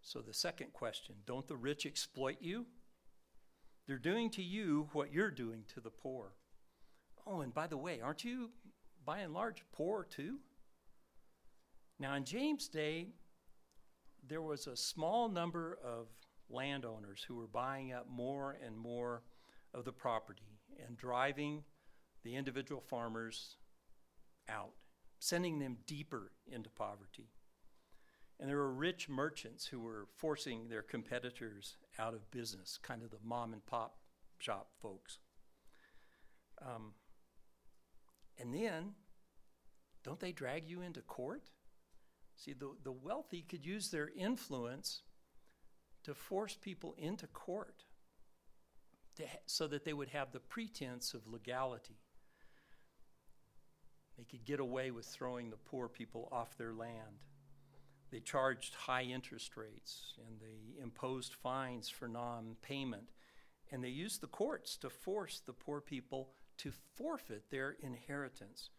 So, 0.00 0.20
the 0.20 0.32
second 0.32 0.72
question 0.72 1.16
don't 1.26 1.46
the 1.46 1.56
rich 1.56 1.84
exploit 1.84 2.38
you? 2.40 2.64
They're 3.86 3.98
doing 3.98 4.30
to 4.30 4.42
you 4.42 4.88
what 4.94 5.12
you're 5.12 5.30
doing 5.30 5.64
to 5.74 5.80
the 5.80 5.90
poor. 5.90 6.32
Oh, 7.26 7.42
and 7.42 7.52
by 7.52 7.66
the 7.66 7.76
way, 7.76 8.00
aren't 8.00 8.24
you 8.24 8.48
by 9.08 9.20
and 9.20 9.32
large 9.32 9.64
poor 9.72 10.04
too? 10.04 10.36
Now, 11.98 12.14
in 12.14 12.24
James' 12.24 12.68
day, 12.68 13.06
there 14.28 14.42
was 14.42 14.66
a 14.66 14.76
small 14.76 15.30
number 15.30 15.78
of 15.82 16.08
landowners 16.50 17.24
who 17.26 17.34
were 17.34 17.46
buying 17.46 17.90
up 17.90 18.06
more 18.06 18.58
and 18.62 18.76
more 18.76 19.22
of 19.72 19.86
the 19.86 19.92
property 19.92 20.58
and 20.86 20.94
driving 20.98 21.64
the 22.22 22.36
individual 22.36 22.82
farmers 22.82 23.56
out, 24.46 24.74
sending 25.20 25.58
them 25.58 25.78
deeper 25.86 26.32
into 26.46 26.68
poverty. 26.68 27.30
And 28.38 28.46
there 28.46 28.58
were 28.58 28.74
rich 28.74 29.08
merchants 29.08 29.64
who 29.64 29.80
were 29.80 30.08
forcing 30.18 30.68
their 30.68 30.82
competitors 30.82 31.78
out 31.98 32.12
of 32.12 32.30
business, 32.30 32.78
kind 32.82 33.02
of 33.02 33.10
the 33.10 33.16
mom 33.24 33.54
and 33.54 33.64
pop 33.64 34.00
shop 34.38 34.68
folks. 34.82 35.16
Um, 36.60 36.92
and 38.40 38.54
then, 38.54 38.94
don't 40.04 40.20
they 40.20 40.32
drag 40.32 40.68
you 40.68 40.82
into 40.82 41.00
court? 41.00 41.42
See, 42.36 42.52
the, 42.52 42.70
the 42.84 42.92
wealthy 42.92 43.42
could 43.42 43.66
use 43.66 43.90
their 43.90 44.10
influence 44.16 45.02
to 46.04 46.14
force 46.14 46.56
people 46.60 46.94
into 46.96 47.26
court 47.26 47.84
ha- 49.18 49.40
so 49.46 49.66
that 49.66 49.84
they 49.84 49.92
would 49.92 50.08
have 50.08 50.32
the 50.32 50.40
pretense 50.40 51.14
of 51.14 51.26
legality. 51.26 51.98
They 54.16 54.24
could 54.24 54.44
get 54.44 54.60
away 54.60 54.90
with 54.90 55.06
throwing 55.06 55.50
the 55.50 55.56
poor 55.56 55.88
people 55.88 56.28
off 56.32 56.56
their 56.56 56.72
land. 56.72 57.22
They 58.10 58.20
charged 58.20 58.74
high 58.74 59.02
interest 59.02 59.56
rates 59.56 60.14
and 60.26 60.40
they 60.40 60.82
imposed 60.82 61.34
fines 61.34 61.88
for 61.88 62.08
non 62.08 62.56
payment. 62.62 63.10
And 63.70 63.84
they 63.84 63.88
used 63.88 64.22
the 64.22 64.28
courts 64.28 64.76
to 64.78 64.88
force 64.88 65.42
the 65.44 65.52
poor 65.52 65.80
people 65.80 66.30
to 66.58 66.72
forfeit 66.96 67.50
their 67.50 67.76
inheritance. 67.80 68.70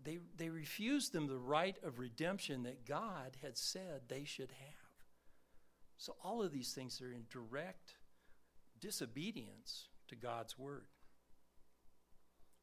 They, 0.00 0.18
they 0.36 0.48
refused 0.48 1.12
them 1.12 1.26
the 1.26 1.38
right 1.38 1.76
of 1.82 1.98
redemption 1.98 2.62
that 2.62 2.86
God 2.86 3.36
had 3.42 3.58
said 3.58 4.02
they 4.08 4.24
should 4.24 4.52
have. 4.52 4.88
So, 5.96 6.14
all 6.22 6.42
of 6.42 6.52
these 6.52 6.72
things 6.72 7.00
are 7.02 7.12
in 7.12 7.24
direct 7.28 7.94
disobedience 8.80 9.88
to 10.06 10.14
God's 10.14 10.56
word. 10.56 10.86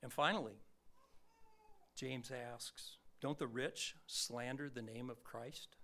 And 0.01 0.13
finally, 0.13 0.61
James 1.97 2.31
asks, 2.31 2.97
Don't 3.21 3.37
the 3.37 3.47
rich 3.47 3.95
slander 4.07 4.69
the 4.69 4.81
name 4.81 5.09
of 5.09 5.23
Christ? 5.23 5.75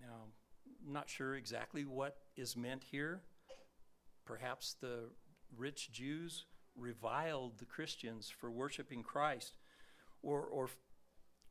Now, 0.00 0.28
I'm 0.86 0.92
not 0.92 1.10
sure 1.10 1.34
exactly 1.34 1.84
what 1.84 2.16
is 2.36 2.56
meant 2.56 2.84
here. 2.84 3.22
Perhaps 4.24 4.76
the 4.80 5.10
rich 5.56 5.92
Jews 5.92 6.46
reviled 6.76 7.58
the 7.58 7.64
Christians 7.64 8.28
for 8.28 8.50
worshiping 8.50 9.02
Christ 9.02 9.56
or, 10.22 10.42
or 10.42 10.68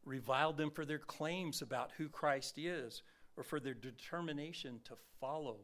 reviled 0.05 0.57
them 0.57 0.71
for 0.71 0.85
their 0.85 0.99
claims 0.99 1.61
about 1.61 1.91
who 1.97 2.09
Christ 2.09 2.57
is 2.57 3.01
or 3.37 3.43
for 3.43 3.59
their 3.59 3.73
determination 3.73 4.79
to 4.85 4.93
follow 5.19 5.57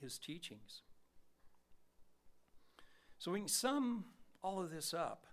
his 0.00 0.18
teachings. 0.18 0.82
So 3.18 3.30
we 3.30 3.40
can 3.40 3.48
sum 3.48 4.04
all 4.42 4.62
of 4.62 4.70
this 4.70 4.94
up 4.94 5.26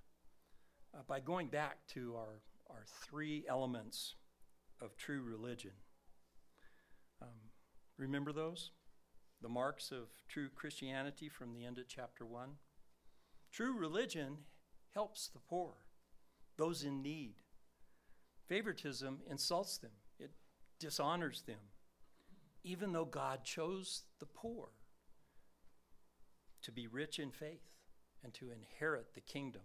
uh, 0.94 1.00
by 1.08 1.20
going 1.20 1.48
back 1.48 1.78
to 1.94 2.16
our, 2.18 2.42
our 2.70 2.84
three 3.04 3.46
elements 3.48 4.16
of 4.82 4.98
true 4.98 5.22
religion. 5.22 5.72
Um, 7.22 7.30
remember 7.98 8.34
those? 8.34 8.72
The 9.42 9.50
marks 9.50 9.92
of 9.92 10.10
true 10.28 10.50
Christianity 10.54 11.30
from 11.30 11.54
the 11.54 11.66
end 11.66 11.78
of 11.78 11.88
chapter 11.88 12.26
1? 12.26 12.50
True 13.58 13.74
religion 13.74 14.38
helps 14.94 15.30
the 15.30 15.40
poor, 15.40 15.74
those 16.58 16.84
in 16.84 17.02
need. 17.02 17.38
Favoritism 18.48 19.22
insults 19.28 19.80
them, 19.80 19.94
it 20.20 20.30
dishonors 20.80 21.42
them, 21.42 21.72
even 22.64 22.92
though 22.92 23.04
God 23.04 23.44
chose 23.44 24.04
the 24.20 24.28
poor 24.28 24.68
to 26.62 26.72
be 26.72 26.86
rich 26.86 27.18
in 27.18 27.32
faith 27.32 27.72
and 28.24 28.32
to 28.36 28.52
inherit 28.52 29.16
the 29.16 29.22
kingdom. 29.22 29.64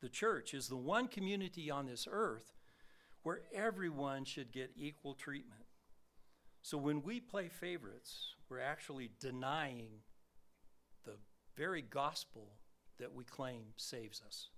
The 0.00 0.08
church 0.08 0.54
is 0.54 0.68
the 0.68 0.76
one 0.76 1.08
community 1.08 1.72
on 1.72 1.86
this 1.86 2.06
earth 2.08 2.52
where 3.24 3.40
everyone 3.52 4.24
should 4.24 4.52
get 4.52 4.70
equal 4.76 5.14
treatment. 5.14 5.64
So 6.62 6.78
when 6.78 7.02
we 7.02 7.18
play 7.18 7.48
favorites, 7.48 8.36
we're 8.48 8.60
actually 8.60 9.10
denying 9.18 10.02
very 11.58 11.82
gospel 11.82 12.52
that 13.00 13.12
we 13.12 13.24
claim 13.24 13.64
saves 13.76 14.22
us. 14.24 14.48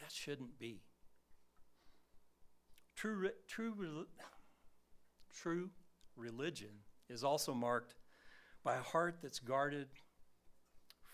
That 0.00 0.12
shouldn't 0.12 0.60
be. 0.60 0.82
True, 2.94 3.30
true, 3.48 4.06
true 5.34 5.70
religion 6.16 6.70
is 7.08 7.24
also 7.24 7.52
marked 7.52 7.96
by 8.62 8.76
a 8.76 8.82
heart 8.82 9.16
that's 9.20 9.40
guarded 9.40 9.88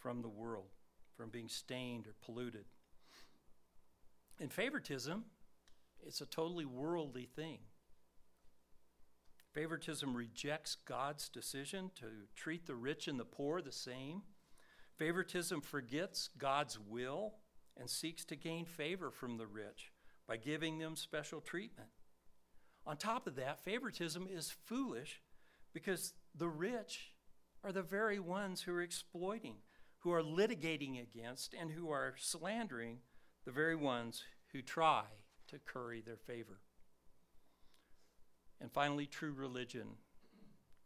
from 0.02 0.20
the 0.20 0.28
world, 0.28 0.68
from 1.16 1.30
being 1.30 1.48
stained 1.48 2.06
or 2.06 2.14
polluted. 2.22 2.66
In 4.38 4.50
favoritism, 4.50 5.24
it's 6.06 6.20
a 6.20 6.26
totally 6.26 6.66
worldly 6.66 7.26
thing. 7.34 7.58
Favoritism 9.58 10.14
rejects 10.14 10.76
God's 10.86 11.28
decision 11.28 11.90
to 11.96 12.06
treat 12.36 12.68
the 12.68 12.76
rich 12.76 13.08
and 13.08 13.18
the 13.18 13.24
poor 13.24 13.60
the 13.60 13.72
same. 13.72 14.22
Favoritism 14.96 15.62
forgets 15.62 16.30
God's 16.38 16.78
will 16.78 17.34
and 17.76 17.90
seeks 17.90 18.24
to 18.26 18.36
gain 18.36 18.66
favor 18.66 19.10
from 19.10 19.36
the 19.36 19.48
rich 19.48 19.90
by 20.28 20.36
giving 20.36 20.78
them 20.78 20.94
special 20.94 21.40
treatment. 21.40 21.88
On 22.86 22.96
top 22.96 23.26
of 23.26 23.34
that, 23.34 23.58
favoritism 23.58 24.28
is 24.30 24.54
foolish 24.66 25.22
because 25.74 26.14
the 26.36 26.48
rich 26.48 27.14
are 27.64 27.72
the 27.72 27.82
very 27.82 28.20
ones 28.20 28.62
who 28.62 28.72
are 28.72 28.82
exploiting, 28.82 29.56
who 29.98 30.12
are 30.12 30.22
litigating 30.22 31.02
against, 31.02 31.52
and 31.52 31.72
who 31.72 31.90
are 31.90 32.14
slandering 32.16 32.98
the 33.44 33.50
very 33.50 33.74
ones 33.74 34.22
who 34.52 34.62
try 34.62 35.02
to 35.48 35.58
curry 35.58 36.00
their 36.00 36.16
favor. 36.16 36.60
And 38.60 38.72
finally, 38.72 39.06
true 39.06 39.32
religion 39.32 39.88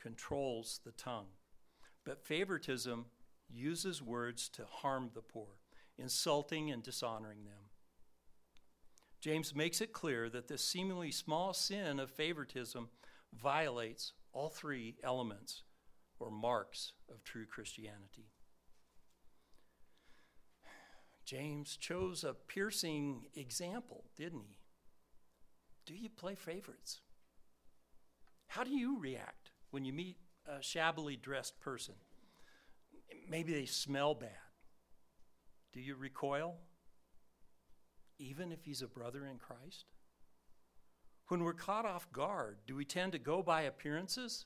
controls 0.01 0.81
the 0.85 0.93
tongue. 0.93 1.29
But 2.05 2.25
favoritism 2.25 3.07
uses 3.49 4.03
words 4.03 4.49
to 4.51 4.65
harm 4.65 5.11
the 5.15 5.23
poor, 5.23 5.59
insulting 5.99 6.71
and 6.71 6.83
dishonoring 6.83 7.45
them. 7.45 7.71
James 9.21 9.55
makes 9.55 9.81
it 9.81 9.93
clear 9.93 10.29
that 10.29 10.49
this 10.49 10.65
seemingly 10.65 11.13
small 11.13 11.55
sin 11.55 12.01
of 12.01 12.11
favoritism 12.11 12.89
violates 13.33 14.13
all 14.33 14.49
three 14.49 14.97
elements 15.05 15.63
or 16.19 16.31
marks 16.31 16.93
of 17.09 17.23
true 17.23 17.47
Christianity. 17.47 18.31
James 21.25 21.77
chose 21.77 22.25
a 22.25 22.35
piercing 22.35 23.23
example, 23.35 24.05
didn't 24.17 24.45
he? 24.49 24.59
Do 25.87 25.95
you 25.95 26.09
play 26.09 26.35
favorites? 26.35 27.01
How 28.53 28.65
do 28.65 28.71
you 28.71 29.01
react 29.01 29.51
when 29.71 29.87
you 29.87 29.95
meet 29.95 30.19
a 30.47 30.63
shabbily 30.63 31.17
dressed 31.17 31.59
person? 31.59 31.95
Maybe 33.27 33.55
they 33.55 33.65
smell 33.65 34.15
bad. 34.15 34.29
Do 35.73 35.81
you 35.81 35.95
recoil? 35.95 36.57
Even 38.19 38.53
if 38.53 38.63
he's 38.63 38.83
a 38.83 38.87
brother 38.87 39.25
in 39.25 39.39
Christ? 39.39 39.87
When 41.29 41.45
we're 41.45 41.55
caught 41.55 41.87
off 41.87 42.13
guard, 42.13 42.59
do 42.67 42.77
we 42.77 42.85
tend 42.85 43.13
to 43.13 43.19
go 43.19 43.43
by 43.43 43.63
appearances? 43.63 44.45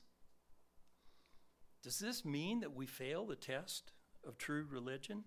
Does 1.83 1.99
this 1.99 2.23
mean 2.23 2.61
that 2.61 2.73
we 2.73 2.85
fail 2.85 3.25
the 3.25 3.35
test 3.35 3.91
of 4.25 4.37
true 4.37 4.65
religion? 4.71 5.25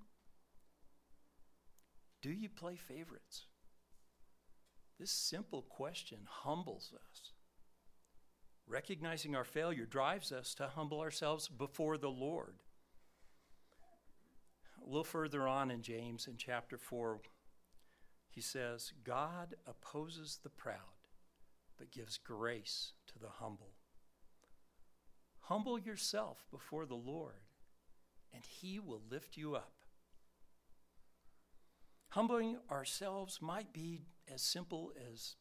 Do 2.23 2.31
you 2.31 2.49
play 2.49 2.77
favorites? 2.77 3.45
This 4.99 5.11
simple 5.11 5.67
question 5.69 6.21
humbles 6.27 6.95
us. 6.95 7.33
Recognizing 8.71 9.35
our 9.35 9.43
failure 9.43 9.85
drives 9.85 10.31
us 10.31 10.55
to 10.55 10.69
humble 10.69 11.01
ourselves 11.01 11.49
before 11.49 11.99
the 11.99 12.09
Lord. 12.09 12.55
A 14.81 14.87
little 14.87 15.03
further 15.03 15.49
on 15.49 15.73
in 15.73 15.83
James, 15.83 16.29
in 16.29 16.37
chapter 16.37 16.79
4, 16.79 17.19
he 18.31 18.41
says, 18.41 18.93
God 19.03 19.57
opposes 19.67 20.39
the 20.45 20.51
proud, 20.51 20.77
but 21.79 21.91
gives 21.91 22.17
grace 22.17 22.93
to 23.09 23.19
the 23.19 23.29
humble. 23.41 23.73
Humble 25.41 25.77
yourself 25.77 26.47
before 26.53 26.87
the 26.87 26.95
Lord, 26.95 27.43
and 28.33 28.45
he 28.45 28.79
will 28.79 29.03
lift 29.11 29.37
you 29.37 29.57
up. 29.57 29.73
Humbling 32.11 32.59
ourselves 32.71 33.41
might 33.43 33.73
be 33.73 34.03
as 34.33 34.43
simple 34.43 34.93
as 35.13 35.35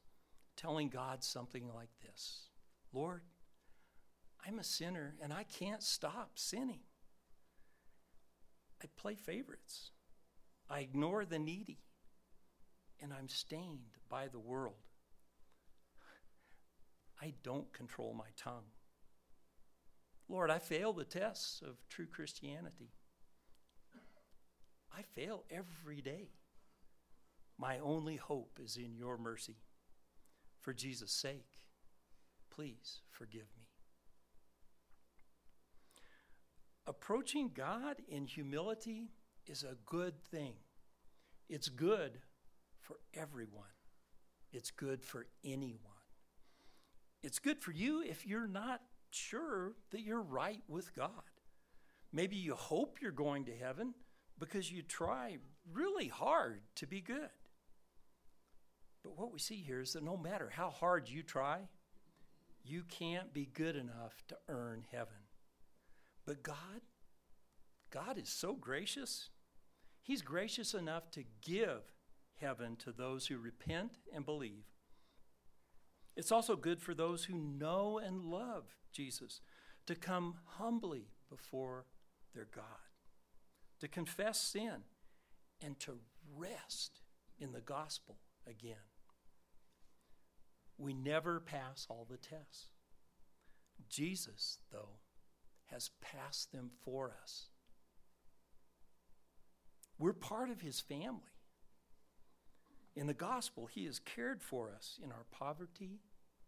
telling 0.58 0.90
God 0.90 1.24
something 1.24 1.72
like 1.72 1.92
this 2.02 2.49
Lord, 2.94 3.22
I'm 4.46 4.60
a 4.60 4.64
sinner 4.64 5.16
and 5.22 5.32
I 5.34 5.44
can't 5.44 5.84
stop 5.84 6.32
sinning. 6.36 6.82
I 8.82 8.88
play 8.96 9.16
favorites. 9.16 9.92
I 10.70 10.80
ignore 10.80 11.26
the 11.26 11.40
needy. 11.40 11.80
And 13.02 13.14
I'm 13.14 13.30
stained 13.30 13.98
by 14.10 14.28
the 14.28 14.40
world. 14.40 14.76
I 17.22 17.34
don't 17.44 17.72
control 17.74 18.14
my 18.14 18.30
tongue. 18.38 18.72
Lord, 20.28 20.50
I 20.50 20.60
fail 20.60 20.94
the 20.94 21.06
tests 21.06 21.62
of 21.62 21.78
true 21.90 22.08
Christianity. 22.08 22.92
I 24.96 25.02
fail 25.02 25.44
every 25.50 26.02
day. 26.02 26.30
My 27.58 27.80
only 27.80 28.16
hope 28.16 28.60
is 28.64 28.78
in 28.78 28.96
your 28.96 29.18
mercy. 29.18 29.58
For 30.62 30.74
Jesus' 30.74 31.12
sake, 31.12 31.59
please 32.60 33.00
forgive 33.10 33.48
me. 33.58 33.70
Approaching 36.88 37.52
God 37.56 38.02
in 38.10 38.28
humility 38.28 39.12
is 39.48 39.64
a 39.64 39.78
good 39.86 40.22
thing. 40.26 40.56
It's 41.48 41.70
good 41.70 42.20
for 42.82 42.98
everyone, 43.14 43.78
it's 44.52 44.72
good 44.72 45.06
for 45.06 45.28
anyone. 45.42 45.80
It's 47.24 47.40
good 47.40 47.62
for 47.62 47.72
you 47.72 48.02
if 48.02 48.28
you're 48.28 48.46
not 48.46 48.82
sure 49.10 49.76
that 49.92 50.02
you're 50.02 50.22
right 50.22 50.62
with 50.68 50.94
God. 50.94 51.12
Maybe 52.12 52.36
you 52.36 52.56
hope 52.56 52.98
you're 53.02 53.12
going 53.14 53.46
to 53.46 53.56
heaven 53.56 53.94
because 54.38 54.70
you 54.70 54.82
try 54.82 55.38
really 55.72 56.10
hard 56.10 56.60
to 56.76 56.88
be 56.88 57.00
good. 57.00 57.30
But 59.02 59.18
what 59.18 59.32
we 59.32 59.40
see 59.40 59.62
here 59.62 59.80
is 59.80 59.94
that 59.94 60.04
no 60.04 60.18
matter 60.18 60.52
how 60.54 60.72
hard 60.72 61.08
you 61.08 61.24
try, 61.24 61.60
you 62.64 62.84
can't 62.84 63.34
be 63.34 63.46
good 63.46 63.76
enough 63.76 64.24
to 64.28 64.38
earn 64.48 64.86
heaven. 64.92 65.28
But 66.26 66.44
God, 66.44 66.82
God 67.90 68.18
is 68.18 68.30
so 68.30 68.54
gracious. 68.54 69.30
He's 70.02 70.22
gracious 70.22 70.74
enough 70.74 71.10
to 71.12 71.24
give 71.42 71.84
heaven 72.40 72.76
to 72.78 72.92
those 72.92 73.28
who 73.28 73.38
repent 73.38 73.98
and 74.14 74.26
believe. 74.26 74.66
It's 76.16 76.32
also 76.32 76.56
good 76.56 76.82
for 76.82 76.94
those 76.94 77.26
who 77.26 77.36
know 77.36 77.98
and 77.98 78.26
love 78.26 78.66
Jesus 78.92 79.42
to 79.88 79.96
come 79.96 80.36
humbly 80.46 81.08
before 81.30 81.86
their 82.34 82.48
God, 82.54 82.64
to 83.80 83.88
confess 83.88 84.40
sin, 84.40 84.84
and 85.64 85.80
to 85.80 86.00
rest 86.36 87.02
in 87.40 87.52
the 87.52 87.62
gospel 87.62 88.18
again. 88.48 88.76
We 90.80 90.94
never 90.94 91.42
pass 91.42 91.86
all 91.90 92.08
the 92.10 92.18
tests. 92.18 92.70
Jesus, 93.90 94.60
though, 94.72 95.00
has 95.66 95.92
passed 96.02 96.52
them 96.52 96.72
for 96.84 97.14
us. 97.22 97.50
We're 100.00 100.14
part 100.14 100.50
of 100.50 100.62
his 100.62 100.80
family. 100.80 101.20
In 102.96 103.08
the 103.08 103.14
gospel, 103.14 103.68
he 103.68 103.86
has 103.86 104.00
cared 104.00 104.42
for 104.42 104.72
us 104.72 104.98
in 105.04 105.12
our 105.12 105.26
poverty 105.32 106.00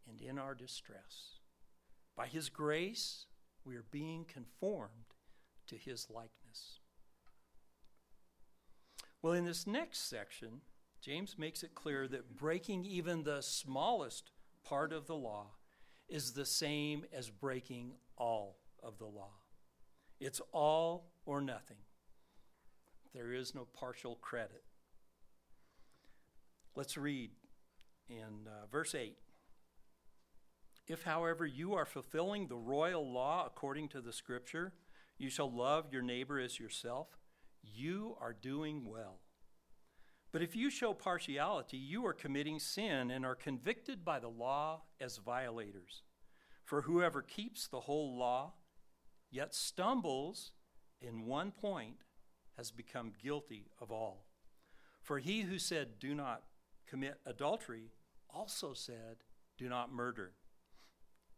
and 0.08 0.22
in 0.22 0.40
our 0.40 0.56
distress. 0.56 1.40
By 2.16 2.28
his 2.28 2.50
grace, 2.50 3.26
we 3.66 3.76
are 3.76 3.86
being 3.92 4.26
conformed 4.26 5.16
to 5.68 5.76
his 5.76 6.08
likeness. 6.10 6.80
Well, 9.22 9.34
in 9.34 9.46
this 9.46 9.68
next 9.68 10.10
section, 10.10 10.62
James 11.02 11.36
makes 11.38 11.64
it 11.64 11.74
clear 11.74 12.08
that 12.08 12.38
breaking 12.38 12.86
even 12.86 13.24
the 13.24 13.42
smallest 13.42 14.32
part 14.64 14.94
of 14.94 15.08
the 15.08 15.16
law 15.16 15.48
is 16.08 16.34
the 16.34 16.46
same 16.46 17.06
as 17.12 17.30
breaking 17.30 17.94
all 18.18 18.58
of 18.84 19.00
the 19.00 19.06
law. 19.06 19.32
It's 20.20 20.42
all 20.52 21.08
or 21.26 21.42
nothing. 21.42 21.78
There 23.16 23.34
is 23.34 23.56
no 23.56 23.68
partial 23.74 24.16
credit. 24.22 24.64
Let's 26.76 26.98
read 26.98 27.32
in 28.08 28.48
uh, 28.48 28.68
verse 28.72 28.94
8. 28.94 29.18
If, 30.88 31.04
however, 31.04 31.46
you 31.46 31.74
are 31.74 31.86
fulfilling 31.86 32.48
the 32.48 32.58
royal 32.58 33.12
law 33.12 33.46
according 33.46 33.90
to 33.90 34.02
the 34.02 34.14
scripture, 34.14 34.74
you 35.18 35.30
shall 35.30 35.52
love 35.52 35.88
your 35.92 36.02
neighbor 36.02 36.40
as 36.40 36.60
yourself, 36.60 37.08
you 37.64 38.16
are 38.20 38.34
doing 38.34 38.86
well. 38.86 39.20
But 40.32 40.42
if 40.42 40.56
you 40.56 40.70
show 40.70 40.94
partiality, 40.94 41.78
you 41.78 42.06
are 42.06 42.14
committing 42.14 42.60
sin 42.60 43.12
and 43.12 43.26
are 43.26 43.36
convicted 43.36 44.06
by 44.06 44.20
the 44.20 44.30
law 44.30 44.84
as 45.00 45.18
violators. 45.18 46.04
For 46.64 46.84
whoever 46.84 47.22
keeps 47.22 47.68
the 47.68 47.82
whole 47.82 48.18
law, 48.18 48.54
yet 49.30 49.54
stumbles 49.54 50.54
in 51.02 51.26
one 51.26 51.52
point, 51.52 51.98
has 52.58 52.72
become 52.72 53.14
guilty 53.22 53.72
of 53.82 53.92
all. 53.92 54.28
For 55.02 55.20
he 55.20 55.42
who 55.42 55.58
said, 55.58 56.00
Do 56.00 56.14
not 56.16 56.44
commit 56.88 57.20
adultery, 57.26 57.92
also 58.30 58.74
said, 58.74 59.18
Do 59.58 59.68
not 59.68 59.92
murder. 59.92 60.34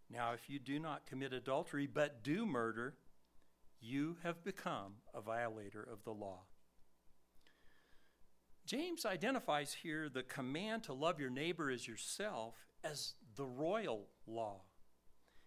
Now, 0.09 0.33
if 0.33 0.49
you 0.49 0.59
do 0.59 0.79
not 0.79 1.07
commit 1.07 1.33
adultery, 1.33 1.87
but 1.87 2.23
do 2.23 2.45
murder, 2.45 2.95
you 3.79 4.17
have 4.21 4.43
become 4.43 4.95
a 5.13 5.21
violator 5.21 5.81
of 5.81 6.03
the 6.03 6.11
law. 6.11 6.41
James 8.65 9.05
identifies 9.05 9.73
here 9.73 10.07
the 10.09 10.23
command 10.23 10.83
to 10.83 10.93
love 10.93 11.19
your 11.19 11.29
neighbor 11.29 11.69
as 11.69 11.87
yourself 11.87 12.55
as 12.83 13.13
the 13.35 13.45
royal 13.45 14.07
law. 14.25 14.61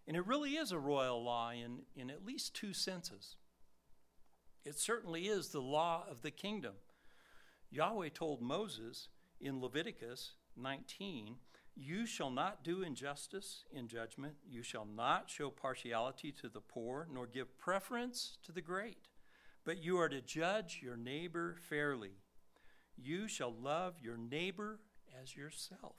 And 0.07 0.17
it 0.17 0.27
really 0.27 0.57
is 0.57 0.71
a 0.71 0.79
royal 0.79 1.23
law 1.23 1.51
in, 1.51 1.81
in 1.97 2.11
at 2.11 2.25
least 2.25 2.55
two 2.55 2.73
senses. 2.73 3.37
It 4.65 4.79
certainly 4.79 5.29
is 5.29 5.49
the 5.49 5.61
law 5.61 6.05
of 6.11 6.23
the 6.23 6.31
kingdom. 6.31 6.75
Yahweh 7.71 8.11
told 8.13 8.43
Moses 8.43 9.09
in 9.41 9.61
Leviticus 9.61 10.35
19, 10.57 11.37
You 11.75 12.07
shall 12.07 12.31
not 12.31 12.63
do 12.63 12.83
injustice 12.83 13.65
in 13.73 13.89
judgment, 13.89 14.35
you 14.49 14.63
shall 14.63 14.87
not 14.87 15.31
show 15.31 15.51
partiality 15.51 16.33
to 16.33 16.49
the 16.49 16.61
poor, 16.61 17.09
nor 17.13 17.27
give 17.27 17.59
preference 17.59 18.39
to 18.45 18.53
the 18.53 18.61
great, 18.61 19.09
but 19.65 19.83
you 19.83 19.99
are 19.99 20.09
to 20.09 20.21
judge 20.21 20.81
your 20.83 20.97
neighbor 20.97 21.57
fairly. 21.69 22.13
You 22.97 23.29
shall 23.29 23.53
love 23.53 23.95
your 24.01 24.17
neighbor 24.17 24.81
as 25.23 25.37
yourself. 25.37 25.97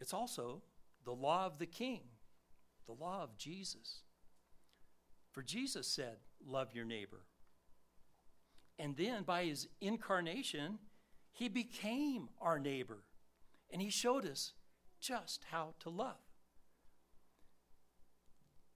It's 0.00 0.12
also 0.12 0.62
the 1.04 1.12
law 1.12 1.46
of 1.46 1.58
the 1.58 1.66
king, 1.66 2.02
the 2.86 2.92
law 2.92 3.22
of 3.22 3.36
Jesus. 3.36 4.02
For 5.32 5.42
Jesus 5.42 5.86
said, 5.86 6.18
Love 6.46 6.74
your 6.74 6.84
neighbor. 6.84 7.22
And 8.78 8.96
then 8.96 9.22
by 9.22 9.44
his 9.44 9.68
incarnation, 9.80 10.78
he 11.32 11.48
became 11.48 12.28
our 12.40 12.58
neighbor. 12.58 13.04
And 13.70 13.80
he 13.80 13.90
showed 13.90 14.26
us 14.26 14.52
just 15.00 15.46
how 15.50 15.74
to 15.80 15.90
love. 15.90 16.16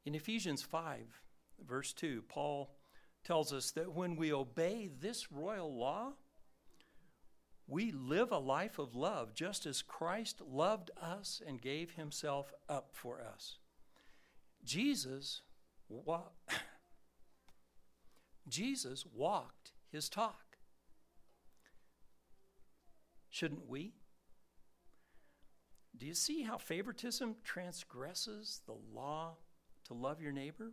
In 0.04 0.14
Ephesians 0.14 0.62
5, 0.62 1.22
verse 1.66 1.92
2, 1.92 2.22
Paul 2.28 2.70
tells 3.28 3.52
us 3.52 3.72
that 3.72 3.92
when 3.92 4.16
we 4.16 4.32
obey 4.32 4.88
this 5.00 5.30
royal 5.30 5.76
law, 5.76 6.14
we 7.66 7.92
live 7.92 8.32
a 8.32 8.38
life 8.38 8.78
of 8.78 8.96
love 8.96 9.34
just 9.34 9.66
as 9.66 9.82
Christ 9.82 10.40
loved 10.40 10.90
us 10.98 11.42
and 11.46 11.60
gave 11.60 11.90
himself 11.90 12.54
up 12.70 12.88
for 12.94 13.20
us. 13.20 13.58
Jesus 14.64 15.42
wa- 15.90 16.30
Jesus 18.48 19.04
walked 19.14 19.72
his 19.92 20.08
talk. 20.08 20.56
Shouldn't 23.28 23.68
we? 23.68 23.92
Do 25.98 26.06
you 26.06 26.14
see 26.14 26.44
how 26.44 26.56
favoritism 26.56 27.36
transgresses 27.44 28.62
the 28.64 28.76
law 28.94 29.34
to 29.84 29.92
love 29.92 30.22
your 30.22 30.32
neighbor? 30.32 30.72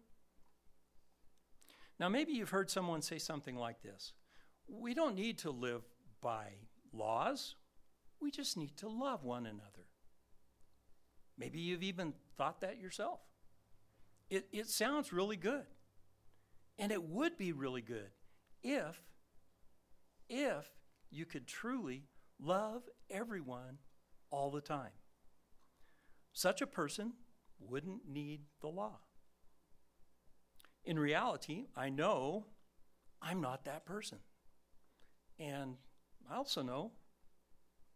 Now, 1.99 2.09
maybe 2.09 2.33
you've 2.33 2.49
heard 2.49 2.69
someone 2.69 3.01
say 3.01 3.17
something 3.17 3.55
like 3.55 3.81
this 3.81 4.13
We 4.67 4.93
don't 4.93 5.15
need 5.15 5.37
to 5.39 5.51
live 5.51 5.83
by 6.21 6.47
laws, 6.91 7.55
we 8.19 8.31
just 8.31 8.57
need 8.57 8.77
to 8.77 8.89
love 8.89 9.23
one 9.23 9.45
another. 9.45 9.87
Maybe 11.37 11.59
you've 11.59 11.83
even 11.83 12.13
thought 12.37 12.61
that 12.61 12.79
yourself. 12.79 13.19
It, 14.29 14.47
it 14.51 14.67
sounds 14.67 15.11
really 15.11 15.37
good. 15.37 15.65
And 16.79 16.91
it 16.91 17.03
would 17.03 17.37
be 17.37 17.51
really 17.51 17.81
good 17.81 18.09
if, 18.63 19.01
if 20.29 20.65
you 21.09 21.25
could 21.25 21.47
truly 21.47 22.03
love 22.39 22.83
everyone 23.09 23.77
all 24.29 24.49
the 24.49 24.61
time. 24.61 24.91
Such 26.33 26.61
a 26.61 26.67
person 26.67 27.13
wouldn't 27.59 28.09
need 28.09 28.41
the 28.61 28.67
law. 28.67 28.99
In 30.85 30.99
reality, 30.99 31.65
I 31.75 31.89
know 31.89 32.45
I'm 33.21 33.41
not 33.41 33.65
that 33.65 33.85
person. 33.85 34.19
And 35.39 35.75
I 36.31 36.35
also 36.35 36.61
know, 36.61 36.91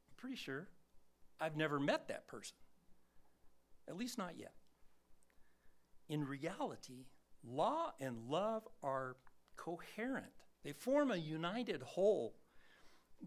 I'm 0.08 0.16
pretty 0.18 0.36
sure, 0.36 0.68
I've 1.40 1.56
never 1.56 1.80
met 1.80 2.08
that 2.08 2.28
person. 2.28 2.58
At 3.88 3.96
least 3.96 4.18
not 4.18 4.38
yet. 4.38 4.54
In 6.10 6.26
reality, 6.26 7.06
law 7.44 7.94
and 8.00 8.28
love 8.28 8.68
are 8.84 9.18
coherent, 9.56 10.34
they 10.64 10.74
form 10.74 11.12
a 11.12 11.18
united 11.18 11.82
whole. 11.82 12.36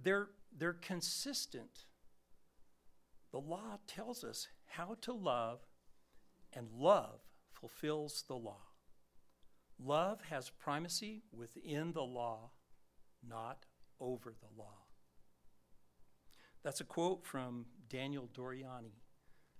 They're, 0.02 0.28
they're 0.56 0.72
consistent. 0.72 1.84
The 3.30 3.38
law 3.38 3.78
tells 3.86 4.24
us 4.24 4.48
how 4.66 4.96
to 5.02 5.12
love, 5.12 5.60
and 6.52 6.68
love 6.72 7.20
fulfills 7.52 8.24
the 8.26 8.34
law. 8.34 8.71
Love 9.78 10.20
has 10.30 10.50
primacy 10.50 11.22
within 11.32 11.92
the 11.92 12.02
law, 12.02 12.50
not 13.26 13.66
over 14.00 14.32
the 14.40 14.60
law. 14.60 14.86
That's 16.62 16.80
a 16.80 16.84
quote 16.84 17.26
from 17.26 17.66
Daniel 17.88 18.28
Doriani 18.32 19.02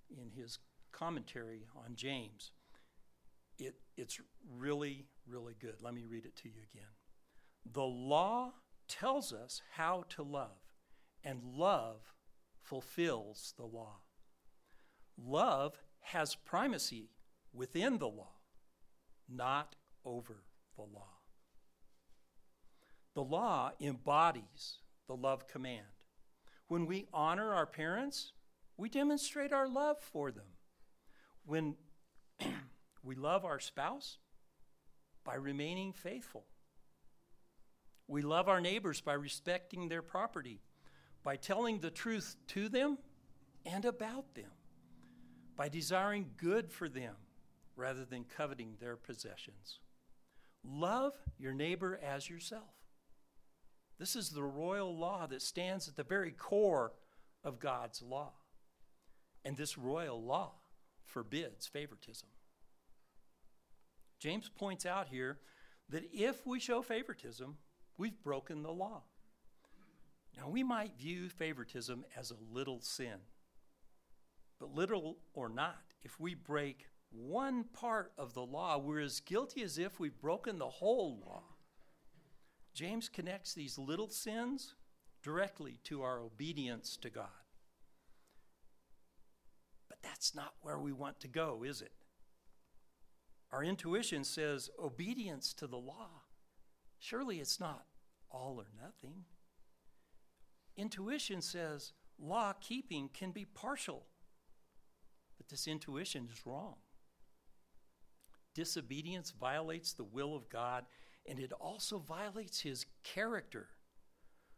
in 0.09 0.31
his 0.31 0.59
commentary 0.91 1.65
on 1.75 1.95
James. 1.95 2.51
It, 3.59 3.75
it's 3.97 4.19
really, 4.49 5.07
really 5.27 5.55
good. 5.59 5.75
Let 5.81 5.93
me 5.93 6.05
read 6.05 6.25
it 6.25 6.35
to 6.37 6.49
you 6.49 6.61
again. 6.73 6.89
The 7.71 7.83
law 7.83 8.53
tells 8.87 9.33
us 9.33 9.61
how 9.75 10.05
to 10.09 10.23
love, 10.23 10.57
and 11.23 11.41
love 11.43 12.13
fulfills 12.61 13.53
the 13.57 13.65
law. 13.65 14.01
Love 15.17 15.81
has 16.01 16.35
primacy 16.35 17.09
within 17.53 17.97
the 17.97 18.07
law, 18.07 18.33
not 19.29 19.75
over 20.05 20.43
the 20.75 20.83
law. 20.83 21.09
The 23.15 23.23
law 23.23 23.71
embodies 23.79 24.79
the 25.07 25.15
love 25.15 25.47
command. 25.47 25.85
When 26.67 26.85
we 26.85 27.05
honor 27.13 27.53
our 27.53 27.65
parents, 27.65 28.31
we 28.77 28.89
demonstrate 28.89 29.53
our 29.53 29.67
love 29.67 29.99
for 29.99 30.31
them. 30.31 30.45
When 31.45 31.75
we 33.03 33.15
love 33.15 33.45
our 33.45 33.59
spouse, 33.59 34.17
by 35.23 35.35
remaining 35.35 35.93
faithful. 35.93 36.45
We 38.07 38.21
love 38.21 38.49
our 38.49 38.61
neighbors 38.61 39.01
by 39.01 39.13
respecting 39.13 39.87
their 39.87 40.01
property, 40.01 40.59
by 41.23 41.37
telling 41.37 41.79
the 41.79 41.91
truth 41.91 42.35
to 42.47 42.69
them 42.69 42.97
and 43.65 43.85
about 43.85 44.35
them, 44.35 44.51
by 45.55 45.69
desiring 45.69 46.31
good 46.37 46.71
for 46.71 46.89
them 46.89 47.15
rather 47.75 48.05
than 48.05 48.25
coveting 48.25 48.75
their 48.79 48.95
possessions. 48.95 49.79
Love 50.63 51.13
your 51.37 51.53
neighbor 51.53 51.99
as 52.03 52.29
yourself. 52.29 52.73
This 53.99 54.15
is 54.15 54.29
the 54.29 54.43
royal 54.43 54.97
law 54.97 55.27
that 55.27 55.41
stands 55.41 55.87
at 55.87 55.95
the 55.95 56.03
very 56.03 56.31
core 56.31 56.93
of 57.43 57.59
God's 57.59 58.01
law. 58.01 58.33
And 59.45 59.57
this 59.57 59.77
royal 59.77 60.23
law 60.23 60.53
forbids 61.05 61.67
favoritism. 61.67 62.29
James 64.19 64.49
points 64.49 64.85
out 64.85 65.09
here 65.09 65.39
that 65.89 66.09
if 66.13 66.47
we 66.47 66.59
show 66.59 66.81
favoritism, 66.81 67.57
we've 67.97 68.21
broken 68.23 68.63
the 68.63 68.71
law. 68.71 69.03
Now, 70.37 70.49
we 70.49 70.63
might 70.63 70.97
view 70.97 71.29
favoritism 71.29 72.05
as 72.17 72.31
a 72.31 72.37
little 72.51 72.81
sin. 72.81 73.19
But 74.59 74.73
little 74.73 75.17
or 75.33 75.49
not, 75.49 75.83
if 76.01 76.19
we 76.19 76.33
break 76.35 76.87
one 77.13 77.65
part 77.65 78.11
of 78.17 78.33
the 78.33 78.45
law, 78.45 78.77
we're 78.77 78.99
as 78.99 79.19
guilty 79.19 79.61
as 79.61 79.77
if 79.77 79.99
we've 79.99 80.19
broken 80.19 80.57
the 80.57 80.67
whole 80.67 81.19
law. 81.25 81.43
James 82.73 83.07
connects 83.07 83.53
these 83.53 83.77
little 83.77 84.09
sins 84.09 84.73
directly 85.21 85.79
to 85.83 86.01
our 86.01 86.19
obedience 86.19 86.97
to 86.97 87.09
God. 87.09 87.27
But 89.87 89.99
that's 90.01 90.33
not 90.33 90.55
where 90.61 90.79
we 90.79 90.91
want 90.91 91.19
to 91.19 91.27
go, 91.27 91.63
is 91.63 91.81
it? 91.81 91.93
Our 93.51 93.63
intuition 93.63 94.23
says 94.23 94.71
obedience 94.79 95.53
to 95.53 95.67
the 95.67 95.77
law. 95.77 96.23
Surely 96.97 97.39
it's 97.39 97.59
not 97.59 97.85
all 98.31 98.59
or 98.59 98.67
nothing. 98.81 99.25
Intuition 100.75 101.41
says 101.41 101.93
law 102.17 102.53
keeping 102.59 103.09
can 103.13 103.29
be 103.29 103.45
partial. 103.45 104.07
But 105.37 105.49
this 105.49 105.67
intuition 105.67 106.27
is 106.31 106.45
wrong. 106.45 106.77
Disobedience 108.53 109.31
violates 109.31 109.93
the 109.93 110.03
will 110.03 110.35
of 110.35 110.49
God, 110.49 110.85
and 111.25 111.39
it 111.39 111.51
also 111.53 111.97
violates 111.97 112.61
his 112.61 112.85
character. 113.03 113.67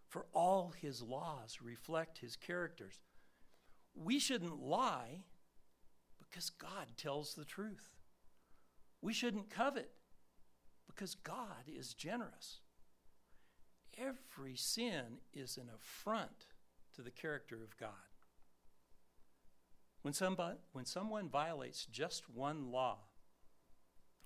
For 0.08 0.26
all 0.34 0.74
his 0.80 1.02
laws 1.02 1.60
reflect 1.62 2.20
his 2.20 2.36
characters. 2.36 3.02
We 3.96 4.20
shouldn't 4.20 4.62
lie 4.62 5.24
because 6.20 6.50
God 6.50 6.88
tells 6.98 7.36
the 7.36 7.46
truth. 7.46 7.90
We 9.02 9.14
shouldn't 9.14 9.50
covet 9.50 9.92
because 10.88 11.16
God 11.16 11.68
is 11.68 11.94
generous. 11.94 12.60
Every 13.98 14.56
sin 14.56 15.20
is 15.34 15.58
an 15.58 15.70
affront 15.74 16.48
to 16.96 17.02
the 17.02 17.12
character 17.12 17.64
of 17.64 17.78
God. 17.78 17.90
When, 20.02 20.14
somebody, 20.14 20.58
when 20.74 20.86
someone 20.86 21.30
violates 21.30 21.86
just 21.86 22.30
one 22.30 22.72
law, 22.72 23.00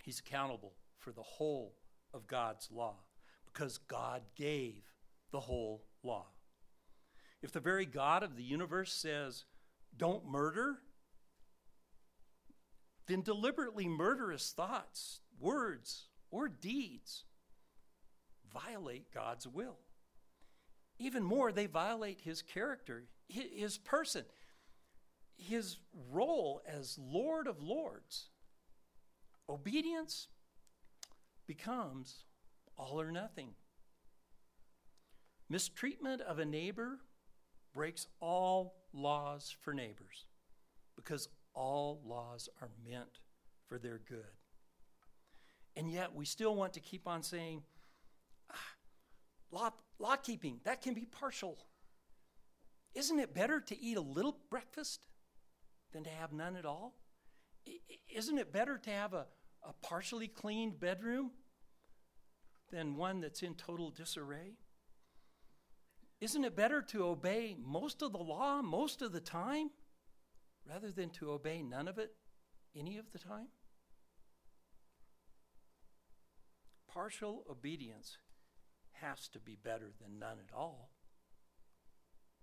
he's 0.03 0.19
accountable 0.19 0.73
for 0.97 1.11
the 1.11 1.21
whole 1.21 1.75
of 2.13 2.27
God's 2.27 2.69
law 2.71 2.97
because 3.45 3.77
God 3.77 4.21
gave 4.35 4.83
the 5.31 5.39
whole 5.39 5.85
law. 6.03 6.27
If 7.41 7.51
the 7.51 7.59
very 7.59 7.85
God 7.85 8.23
of 8.23 8.35
the 8.35 8.43
universe 8.43 8.93
says, 8.93 9.45
don't 9.95 10.27
murder, 10.27 10.79
then 13.07 13.21
deliberately 13.21 13.87
murderous 13.87 14.51
thoughts, 14.51 15.21
words, 15.39 16.07
or 16.31 16.47
deeds 16.47 17.23
violate 18.51 19.11
God's 19.13 19.47
will. 19.47 19.77
Even 20.99 21.23
more, 21.23 21.51
they 21.51 21.65
violate 21.65 22.21
his 22.21 22.41
character, 22.41 23.05
his 23.27 23.77
person, 23.77 24.25
his 25.37 25.77
role 26.11 26.61
as 26.67 26.99
Lord 26.99 27.47
of 27.47 27.61
Lords. 27.63 28.29
Obedience 29.49 30.27
becomes 31.47 32.25
all 32.77 33.01
or 33.01 33.11
nothing. 33.11 33.49
Mistreatment 35.49 36.21
of 36.21 36.37
a 36.37 36.45
neighbor 36.45 36.99
breaks 37.73 38.05
all 38.19 38.75
laws 38.93 39.55
for 39.61 39.73
neighbors 39.73 40.25
because 40.95 41.27
all 41.55 42.01
laws 42.05 42.47
are 42.61 42.69
meant 42.87 43.19
for 43.67 43.79
their 43.79 43.99
good. 44.07 44.37
And 45.75 45.89
yet 45.89 46.13
we 46.13 46.25
still 46.25 46.55
want 46.55 46.73
to 46.73 46.79
keep 46.79 47.07
on 47.07 47.23
saying, 47.23 47.63
ah, 48.51 48.55
law, 49.51 49.71
law 49.97 50.15
keeping, 50.15 50.59
that 50.63 50.81
can 50.81 50.93
be 50.93 51.05
partial. 51.05 51.57
Isn't 52.93 53.19
it 53.19 53.33
better 53.33 53.59
to 53.59 53.79
eat 53.79 53.97
a 53.97 54.01
little 54.01 54.37
breakfast 54.49 55.07
than 55.91 56.03
to 56.03 56.09
have 56.09 56.33
none 56.33 56.55
at 56.55 56.65
all? 56.65 56.95
Isn't 58.13 58.37
it 58.37 58.51
better 58.51 58.77
to 58.77 58.89
have 58.89 59.13
a, 59.13 59.25
a 59.63 59.73
partially 59.85 60.27
cleaned 60.27 60.79
bedroom 60.79 61.31
than 62.71 62.95
one 62.95 63.21
that's 63.21 63.43
in 63.43 63.55
total 63.55 63.89
disarray? 63.89 64.53
Isn't 66.21 66.43
it 66.43 66.55
better 66.55 66.81
to 66.81 67.05
obey 67.05 67.55
most 67.57 68.01
of 68.01 68.11
the 68.11 68.17
law 68.17 68.61
most 68.61 69.01
of 69.01 69.11
the 69.11 69.21
time 69.21 69.69
rather 70.67 70.91
than 70.91 71.09
to 71.11 71.31
obey 71.31 71.63
none 71.63 71.87
of 71.87 71.97
it 71.97 72.11
any 72.75 72.97
of 72.97 73.11
the 73.11 73.19
time? 73.19 73.47
Partial 76.91 77.45
obedience 77.49 78.17
has 78.93 79.29
to 79.29 79.39
be 79.39 79.55
better 79.55 79.91
than 80.01 80.19
none 80.19 80.37
at 80.39 80.53
all. 80.53 80.91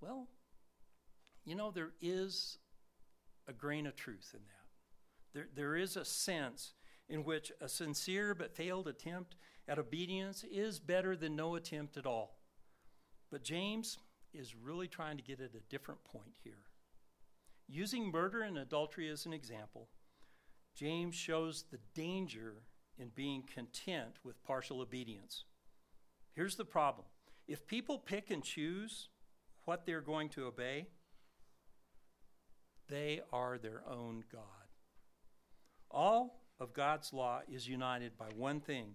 Well, 0.00 0.28
you 1.44 1.54
know, 1.54 1.70
there 1.70 1.92
is 2.00 2.58
a 3.46 3.52
grain 3.52 3.86
of 3.86 3.96
truth 3.96 4.30
in 4.34 4.40
that. 4.46 4.66
There, 5.34 5.48
there 5.54 5.76
is 5.76 5.96
a 5.96 6.04
sense 6.04 6.72
in 7.08 7.24
which 7.24 7.52
a 7.60 7.68
sincere 7.68 8.34
but 8.34 8.56
failed 8.56 8.88
attempt 8.88 9.36
at 9.68 9.78
obedience 9.78 10.44
is 10.50 10.78
better 10.78 11.16
than 11.16 11.36
no 11.36 11.54
attempt 11.54 11.96
at 11.96 12.06
all. 12.06 12.38
But 13.30 13.42
James 13.42 13.98
is 14.32 14.54
really 14.54 14.88
trying 14.88 15.16
to 15.16 15.22
get 15.22 15.40
at 15.40 15.54
a 15.54 15.70
different 15.70 16.04
point 16.04 16.34
here. 16.42 16.64
Using 17.68 18.10
murder 18.10 18.42
and 18.42 18.58
adultery 18.58 19.08
as 19.08 19.26
an 19.26 19.32
example, 19.32 19.88
James 20.76 21.14
shows 21.14 21.64
the 21.70 21.78
danger 21.94 22.62
in 22.98 23.10
being 23.14 23.42
content 23.42 24.16
with 24.24 24.42
partial 24.44 24.80
obedience. 24.80 25.44
Here's 26.32 26.56
the 26.56 26.64
problem 26.64 27.06
if 27.48 27.66
people 27.66 27.98
pick 27.98 28.30
and 28.30 28.42
choose 28.42 29.08
what 29.64 29.84
they're 29.84 30.00
going 30.00 30.28
to 30.30 30.46
obey, 30.46 30.86
they 32.88 33.20
are 33.32 33.58
their 33.58 33.82
own 33.88 34.22
God. 34.32 34.42
All 35.90 36.45
of 36.58 36.72
God's 36.72 37.12
law 37.12 37.40
is 37.50 37.68
united 37.68 38.16
by 38.16 38.28
one 38.36 38.60
thing. 38.60 38.94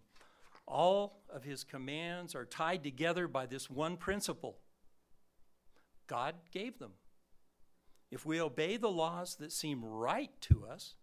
All 0.67 1.23
of 1.29 1.43
his 1.43 1.63
commands 1.63 2.35
are 2.35 2.45
tied 2.45 2.83
together 2.83 3.27
by 3.27 3.45
this 3.45 3.69
one 3.69 3.97
principle 3.97 4.57
God 6.07 6.35
gave 6.51 6.77
them. 6.79 6.91
If 8.11 8.25
we 8.25 8.41
obey 8.41 8.75
the 8.75 8.91
laws 8.91 9.35
that 9.35 9.53
seem 9.53 9.85
right 9.85 10.31
to 10.41 10.65
us, 10.65 10.95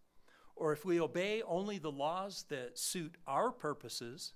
or 0.54 0.72
if 0.72 0.84
we 0.84 1.00
obey 1.00 1.42
only 1.46 1.78
the 1.78 1.90
laws 1.90 2.44
that 2.50 2.78
suit 2.78 3.16
our 3.26 3.50
purposes, 3.50 4.34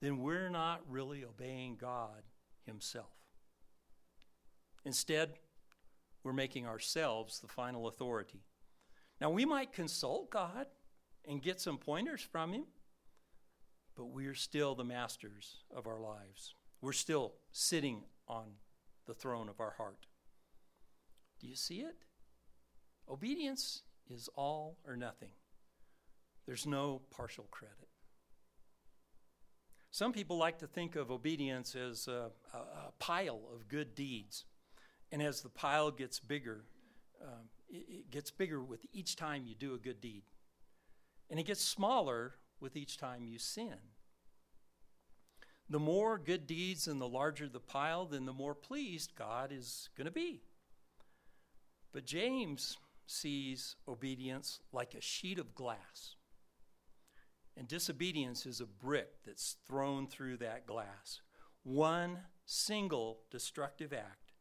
then 0.00 0.18
we're 0.18 0.48
not 0.48 0.80
really 0.88 1.24
obeying 1.24 1.76
God 1.76 2.22
Himself. 2.66 3.14
Instead, 4.84 5.34
we're 6.24 6.32
making 6.32 6.66
ourselves 6.66 7.38
the 7.38 7.48
final 7.48 7.86
authority. 7.86 8.40
Now, 9.20 9.30
we 9.30 9.44
might 9.44 9.72
consult 9.72 10.30
God 10.30 10.66
and 11.28 11.42
get 11.42 11.60
some 11.60 11.78
pointers 11.78 12.20
from 12.20 12.52
Him, 12.52 12.64
but 13.96 14.06
we're 14.06 14.34
still 14.34 14.74
the 14.74 14.84
masters 14.84 15.56
of 15.74 15.86
our 15.86 16.00
lives. 16.00 16.54
We're 16.80 16.92
still 16.92 17.34
sitting 17.52 18.02
on 18.28 18.44
the 19.06 19.14
throne 19.14 19.48
of 19.48 19.60
our 19.60 19.74
heart. 19.78 20.06
Do 21.40 21.46
you 21.46 21.56
see 21.56 21.80
it? 21.80 21.96
Obedience 23.08 23.82
is 24.08 24.28
all 24.34 24.78
or 24.86 24.96
nothing, 24.96 25.30
there's 26.46 26.66
no 26.66 27.02
partial 27.10 27.46
credit. 27.50 27.88
Some 29.90 30.12
people 30.12 30.36
like 30.36 30.58
to 30.58 30.66
think 30.66 30.96
of 30.96 31.12
obedience 31.12 31.76
as 31.76 32.08
a, 32.08 32.30
a, 32.52 32.56
a 32.56 32.92
pile 32.98 33.40
of 33.54 33.68
good 33.68 33.94
deeds. 33.94 34.44
And 35.12 35.22
as 35.22 35.40
the 35.40 35.48
pile 35.48 35.92
gets 35.92 36.18
bigger, 36.18 36.64
um, 37.22 37.48
it, 37.68 37.86
it 37.88 38.10
gets 38.10 38.32
bigger 38.32 38.60
with 38.60 38.80
each 38.92 39.14
time 39.14 39.44
you 39.46 39.54
do 39.54 39.72
a 39.72 39.78
good 39.78 40.00
deed. 40.00 40.24
And 41.30 41.40
it 41.40 41.46
gets 41.46 41.62
smaller 41.62 42.34
with 42.60 42.76
each 42.76 42.98
time 42.98 43.26
you 43.26 43.38
sin. 43.38 43.76
The 45.70 45.78
more 45.78 46.18
good 46.18 46.46
deeds 46.46 46.86
and 46.86 47.00
the 47.00 47.08
larger 47.08 47.48
the 47.48 47.60
pile, 47.60 48.04
then 48.04 48.26
the 48.26 48.32
more 48.32 48.54
pleased 48.54 49.14
God 49.16 49.50
is 49.50 49.88
going 49.96 50.06
to 50.06 50.10
be. 50.10 50.42
But 51.92 52.04
James 52.04 52.76
sees 53.06 53.76
obedience 53.88 54.60
like 54.72 54.94
a 54.94 55.00
sheet 55.00 55.38
of 55.38 55.54
glass. 55.54 56.16
And 57.56 57.68
disobedience 57.68 58.46
is 58.46 58.60
a 58.60 58.66
brick 58.66 59.10
that's 59.24 59.56
thrown 59.66 60.06
through 60.06 60.38
that 60.38 60.66
glass. 60.66 61.20
One 61.62 62.18
single 62.46 63.20
destructive 63.30 63.92
act 63.92 64.32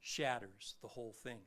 shatters 0.00 0.76
the 0.82 0.88
whole 0.88 1.12
thing. 1.12 1.40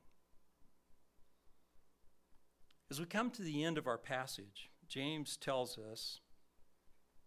As 2.92 3.00
we 3.00 3.06
come 3.06 3.32
to 3.32 3.42
the 3.42 3.64
end 3.64 3.78
of 3.78 3.88
our 3.88 3.98
passage, 3.98 4.70
James 4.86 5.38
tells 5.38 5.78
us, 5.78 6.20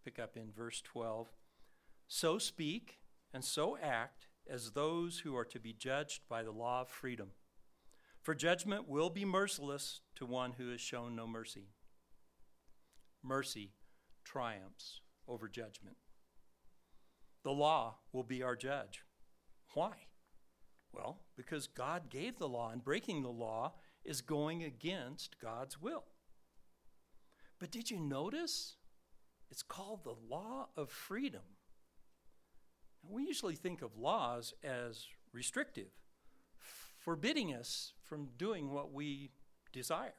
pick 0.05 0.19
up 0.19 0.37
in 0.37 0.53
verse 0.53 0.83
12, 0.83 1.29
so 2.07 2.37
speak 2.37 2.99
and 3.33 3.43
so 3.43 3.79
act 3.83 4.27
as 4.47 4.73
those 4.73 5.21
who 5.21 5.35
are 5.35 5.47
to 5.47 5.59
be 5.59 5.73
judged 5.73 6.21
by 6.29 6.43
the 6.43 6.51
law 6.51 6.83
of 6.83 6.91
freedom. 6.91 7.31
For 8.21 8.35
judgment 8.35 8.91
will 8.91 9.09
be 9.09 9.25
merciless 9.25 10.03
to 10.17 10.27
one 10.27 10.53
who 10.59 10.69
has 10.69 10.83
shown 10.83 11.17
no 11.17 11.27
mercy. 11.27 11.71
Mercy 13.23 13.73
triumphs 14.23 15.01
over 15.27 15.49
judgment. 15.49 15.97
The 17.43 17.53
law 17.53 18.01
will 18.13 18.23
be 18.23 18.43
our 18.43 18.55
judge. 18.55 19.03
Why? 19.73 19.93
Well, 20.93 21.21
because 21.39 21.67
God 21.67 22.11
gave 22.11 22.39
the 22.39 22.51
law, 22.51 22.71
and 22.71 22.85
breaking 22.85 23.23
the 23.23 23.31
law 23.31 23.73
is 24.05 24.21
going 24.21 24.63
against 24.63 25.39
God's 25.41 25.81
will. 25.81 26.05
But 27.59 27.71
did 27.71 27.91
you 27.91 27.99
notice? 27.99 28.77
It's 29.51 29.63
called 29.63 30.05
the 30.05 30.17
law 30.29 30.69
of 30.77 30.91
freedom. 30.91 31.43
we 33.09 33.25
usually 33.25 33.55
think 33.55 33.83
of 33.83 33.97
laws 33.97 34.55
as 34.63 35.07
restrictive, 35.33 35.91
forbidding 36.59 37.55
us 37.55 37.93
from 38.03 38.31
doing 38.37 38.71
what 38.71 38.93
we 38.93 39.31
desire. 39.73 40.15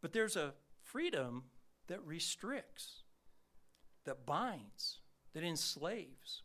But 0.00 0.12
there's 0.12 0.36
a 0.36 0.54
freedom 0.82 1.44
that 1.86 2.04
restricts, 2.04 3.02
that 4.04 4.26
binds, 4.26 5.00
that 5.34 5.44
enslaves. 5.44 6.42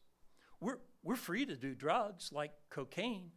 We're, 0.59 0.79
we're 1.03 1.15
free 1.15 1.45
to 1.45 1.55
do 1.55 1.75
drugs 1.75 2.31
like 2.31 2.51
cocaine, 2.69 3.31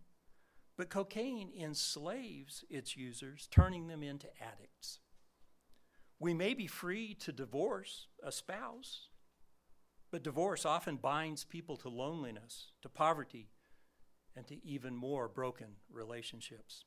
but 0.76 0.90
cocaine 0.90 1.50
enslaves 1.58 2.64
its 2.68 2.96
users, 2.96 3.48
turning 3.50 3.88
them 3.88 4.02
into 4.02 4.28
addicts. 4.40 5.00
We 6.18 6.34
may 6.34 6.54
be 6.54 6.66
free 6.66 7.14
to 7.20 7.32
divorce 7.32 8.08
a 8.22 8.32
spouse, 8.32 9.08
but 10.10 10.22
divorce 10.22 10.64
often 10.64 10.96
binds 10.96 11.44
people 11.44 11.76
to 11.78 11.88
loneliness, 11.88 12.72
to 12.82 12.88
poverty, 12.88 13.48
and 14.34 14.46
to 14.46 14.64
even 14.66 14.94
more 14.94 15.28
broken 15.28 15.76
relationships. 15.90 16.84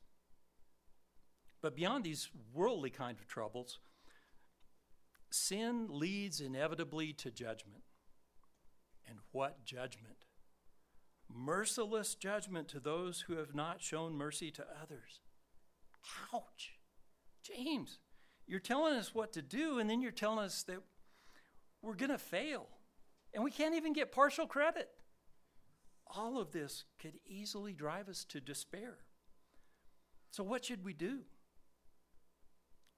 But 1.60 1.76
beyond 1.76 2.04
these 2.04 2.30
worldly 2.54 2.90
kind 2.90 3.18
of 3.18 3.26
troubles, 3.26 3.78
sin 5.30 5.86
leads 5.90 6.40
inevitably 6.40 7.12
to 7.14 7.30
judgment. 7.30 7.82
And 9.06 9.18
what 9.32 9.64
judgment? 9.64 10.24
Merciless 11.32 12.14
judgment 12.14 12.68
to 12.68 12.80
those 12.80 13.22
who 13.22 13.36
have 13.36 13.54
not 13.54 13.82
shown 13.82 14.14
mercy 14.14 14.50
to 14.50 14.64
others. 14.82 15.20
Ouch. 16.34 16.74
James, 17.42 17.98
you're 18.46 18.60
telling 18.60 18.94
us 18.94 19.14
what 19.14 19.32
to 19.34 19.42
do, 19.42 19.78
and 19.78 19.88
then 19.88 20.02
you're 20.02 20.10
telling 20.10 20.44
us 20.44 20.62
that 20.64 20.82
we're 21.82 21.94
going 21.94 22.10
to 22.10 22.18
fail. 22.18 22.66
And 23.32 23.44
we 23.44 23.50
can't 23.50 23.76
even 23.76 23.92
get 23.92 24.12
partial 24.12 24.46
credit. 24.46 24.88
All 26.06 26.38
of 26.40 26.50
this 26.50 26.84
could 26.98 27.18
easily 27.26 27.72
drive 27.72 28.08
us 28.08 28.24
to 28.24 28.40
despair. 28.40 28.98
So, 30.32 30.42
what 30.42 30.64
should 30.64 30.84
we 30.84 30.92
do? 30.92 31.20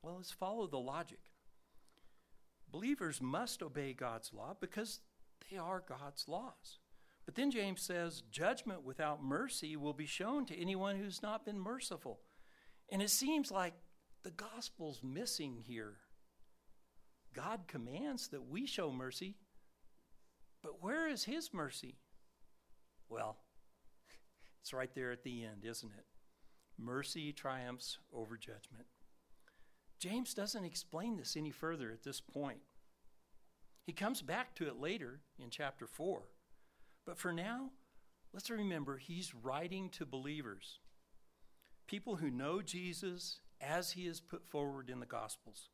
Well, 0.02 0.16
let's 0.16 0.32
follow 0.32 0.66
the 0.66 0.78
logic. 0.78 1.20
Believers 2.70 3.20
must 3.20 3.62
obey 3.62 3.92
God's 3.92 4.32
law 4.32 4.56
because 4.58 5.00
they 5.50 5.58
are 5.58 5.82
God's 5.86 6.26
laws. 6.26 6.78
But 7.24 7.36
then 7.36 7.50
James 7.50 7.82
says, 7.82 8.22
judgment 8.30 8.82
without 8.82 9.22
mercy 9.22 9.76
will 9.76 9.92
be 9.92 10.06
shown 10.06 10.44
to 10.46 10.60
anyone 10.60 10.96
who's 10.96 11.22
not 11.22 11.44
been 11.44 11.58
merciful. 11.58 12.20
And 12.90 13.00
it 13.00 13.10
seems 13.10 13.50
like 13.50 13.74
the 14.22 14.32
gospel's 14.32 15.00
missing 15.02 15.58
here. 15.64 15.96
God 17.32 17.60
commands 17.66 18.28
that 18.28 18.48
we 18.48 18.66
show 18.66 18.92
mercy, 18.92 19.36
but 20.62 20.82
where 20.82 21.08
is 21.08 21.24
his 21.24 21.54
mercy? 21.54 21.96
Well, 23.08 23.38
it's 24.60 24.74
right 24.74 24.94
there 24.94 25.12
at 25.12 25.22
the 25.22 25.44
end, 25.44 25.64
isn't 25.64 25.92
it? 25.96 26.04
Mercy 26.78 27.32
triumphs 27.32 27.98
over 28.12 28.36
judgment. 28.36 28.86
James 29.98 30.34
doesn't 30.34 30.64
explain 30.64 31.16
this 31.16 31.36
any 31.36 31.50
further 31.50 31.90
at 31.92 32.02
this 32.02 32.20
point. 32.20 32.58
He 33.86 33.92
comes 33.92 34.20
back 34.20 34.54
to 34.56 34.66
it 34.66 34.80
later 34.80 35.20
in 35.38 35.50
chapter 35.50 35.86
4. 35.86 36.22
But 37.04 37.18
for 37.18 37.32
now, 37.32 37.70
let's 38.32 38.50
remember 38.50 38.96
he's 38.96 39.34
writing 39.34 39.90
to 39.90 40.06
believers, 40.06 40.78
people 41.86 42.16
who 42.16 42.30
know 42.30 42.62
Jesus 42.62 43.40
as 43.60 43.92
he 43.92 44.06
is 44.06 44.20
put 44.20 44.44
forward 44.48 44.88
in 44.88 45.00
the 45.00 45.06
Gospels. 45.06 45.68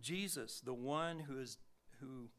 Jesus, 0.00 0.60
the 0.60 0.74
one 0.74 1.20
who, 1.20 1.38
is, 1.38 1.58
who 2.00 2.30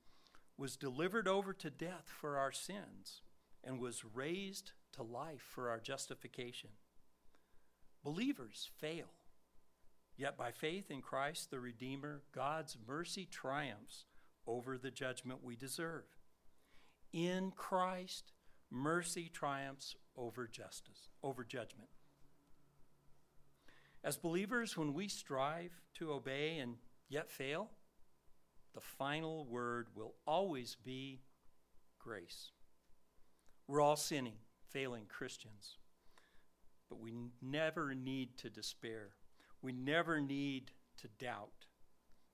was 0.57 0.75
delivered 0.75 1.27
over 1.27 1.53
to 1.53 1.69
death 1.69 2.05
for 2.07 2.37
our 2.37 2.51
sins 2.51 3.21
and 3.63 3.79
was 3.79 4.03
raised 4.13 4.71
to 4.93 5.03
life 5.03 5.41
for 5.41 5.69
our 5.69 5.79
justification. 5.79 6.69
Believers 8.03 8.69
fail. 8.79 9.07
Yet 10.17 10.37
by 10.37 10.51
faith 10.51 10.89
in 10.89 11.01
Christ 11.01 11.51
the 11.51 11.59
Redeemer, 11.59 12.21
God's 12.33 12.77
mercy 12.87 13.27
triumphs 13.29 14.05
over 14.47 14.77
the 14.77 14.91
judgment 14.91 15.43
we 15.43 15.55
deserve. 15.55 16.03
In 17.15 17.53
Christ, 17.55 18.33
mercy 18.69 19.31
triumphs 19.33 19.95
over 20.17 20.49
justice, 20.49 21.07
over 21.23 21.45
judgment. 21.45 21.87
As 24.03 24.17
believers, 24.17 24.75
when 24.75 24.93
we 24.93 25.07
strive 25.07 25.71
to 25.93 26.11
obey 26.11 26.57
and 26.57 26.75
yet 27.07 27.31
fail, 27.31 27.69
the 28.73 28.81
final 28.81 29.45
word 29.45 29.87
will 29.95 30.15
always 30.27 30.75
be 30.83 31.21
grace. 31.99 32.51
We're 33.65 33.79
all 33.79 33.95
sinning, 33.95 34.39
failing 34.69 35.05
Christians, 35.07 35.77
but 36.89 36.99
we 36.99 37.13
never 37.41 37.95
need 37.95 38.35
to 38.39 38.49
despair. 38.49 39.11
We 39.61 39.71
never 39.71 40.19
need 40.19 40.71
to 40.97 41.07
doubt. 41.17 41.67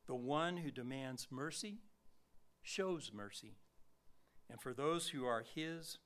The 0.07 0.15
one 0.15 0.57
who 0.57 0.71
demands 0.71 1.27
mercy 1.29 1.81
shows 2.63 3.11
mercy. 3.13 3.57
And 4.51 4.59
for 4.59 4.73
those 4.73 5.07
who 5.07 5.25
are 5.25 5.45
His, 5.55 5.97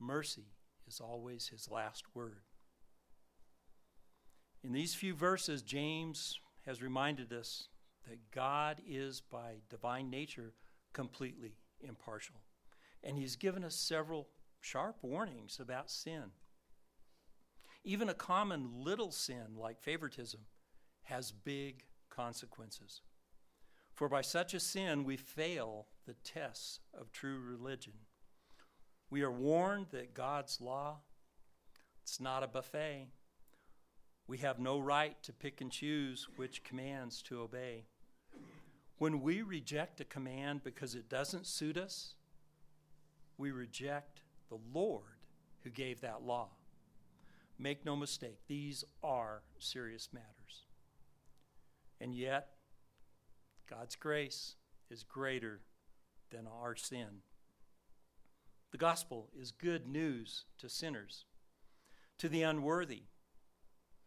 mercy 0.00 0.46
is 0.88 1.00
always 1.00 1.46
His 1.46 1.70
last 1.70 2.04
word. 2.12 2.42
In 4.64 4.72
these 4.72 4.96
few 4.96 5.14
verses, 5.14 5.62
James 5.62 6.40
has 6.66 6.82
reminded 6.82 7.32
us 7.32 7.68
that 8.08 8.32
God 8.32 8.82
is, 8.86 9.20
by 9.20 9.58
divine 9.70 10.10
nature, 10.10 10.54
completely 10.92 11.52
impartial. 11.80 12.34
And 13.04 13.16
He's 13.16 13.36
given 13.36 13.62
us 13.62 13.76
several 13.76 14.28
sharp 14.60 14.96
warnings 15.02 15.60
about 15.60 15.88
sin. 15.88 16.32
Even 17.84 18.08
a 18.08 18.14
common 18.14 18.70
little 18.82 19.12
sin 19.12 19.54
like 19.56 19.80
favoritism 19.80 20.40
has 21.04 21.30
big 21.30 21.84
consequences. 22.10 23.02
For 23.94 24.08
by 24.08 24.22
such 24.22 24.52
a 24.52 24.60
sin 24.60 25.04
we 25.04 25.16
fail 25.16 25.86
the 26.08 26.14
tests 26.24 26.80
of 26.98 27.12
true 27.12 27.38
religion. 27.38 27.92
We 29.10 29.22
are 29.22 29.30
warned 29.30 29.88
that 29.90 30.14
God's 30.14 30.58
law 30.58 31.00
it's 32.02 32.18
not 32.18 32.42
a 32.42 32.46
buffet. 32.46 33.08
We 34.26 34.38
have 34.38 34.58
no 34.58 34.78
right 34.78 35.22
to 35.24 35.32
pick 35.34 35.60
and 35.60 35.70
choose 35.70 36.26
which 36.36 36.64
commands 36.64 37.20
to 37.24 37.42
obey. 37.42 37.84
When 38.96 39.20
we 39.20 39.42
reject 39.42 40.00
a 40.00 40.06
command 40.06 40.64
because 40.64 40.94
it 40.94 41.10
doesn't 41.10 41.46
suit 41.46 41.76
us, 41.76 42.14
we 43.36 43.50
reject 43.50 44.22
the 44.48 44.58
Lord 44.72 45.20
who 45.62 45.68
gave 45.68 46.00
that 46.00 46.22
law. 46.22 46.48
Make 47.58 47.84
no 47.84 47.94
mistake, 47.94 48.38
these 48.46 48.84
are 49.02 49.42
serious 49.58 50.08
matters. 50.14 50.64
And 52.00 52.14
yet, 52.14 52.54
God's 53.68 53.96
grace 53.96 54.54
is 54.88 55.02
greater 55.02 55.60
than 56.30 56.46
our 56.46 56.76
sin. 56.76 57.22
The 58.70 58.78
gospel 58.78 59.30
is 59.38 59.50
good 59.50 59.86
news 59.86 60.44
to 60.58 60.68
sinners, 60.68 61.24
to 62.18 62.28
the 62.28 62.42
unworthy, 62.42 63.04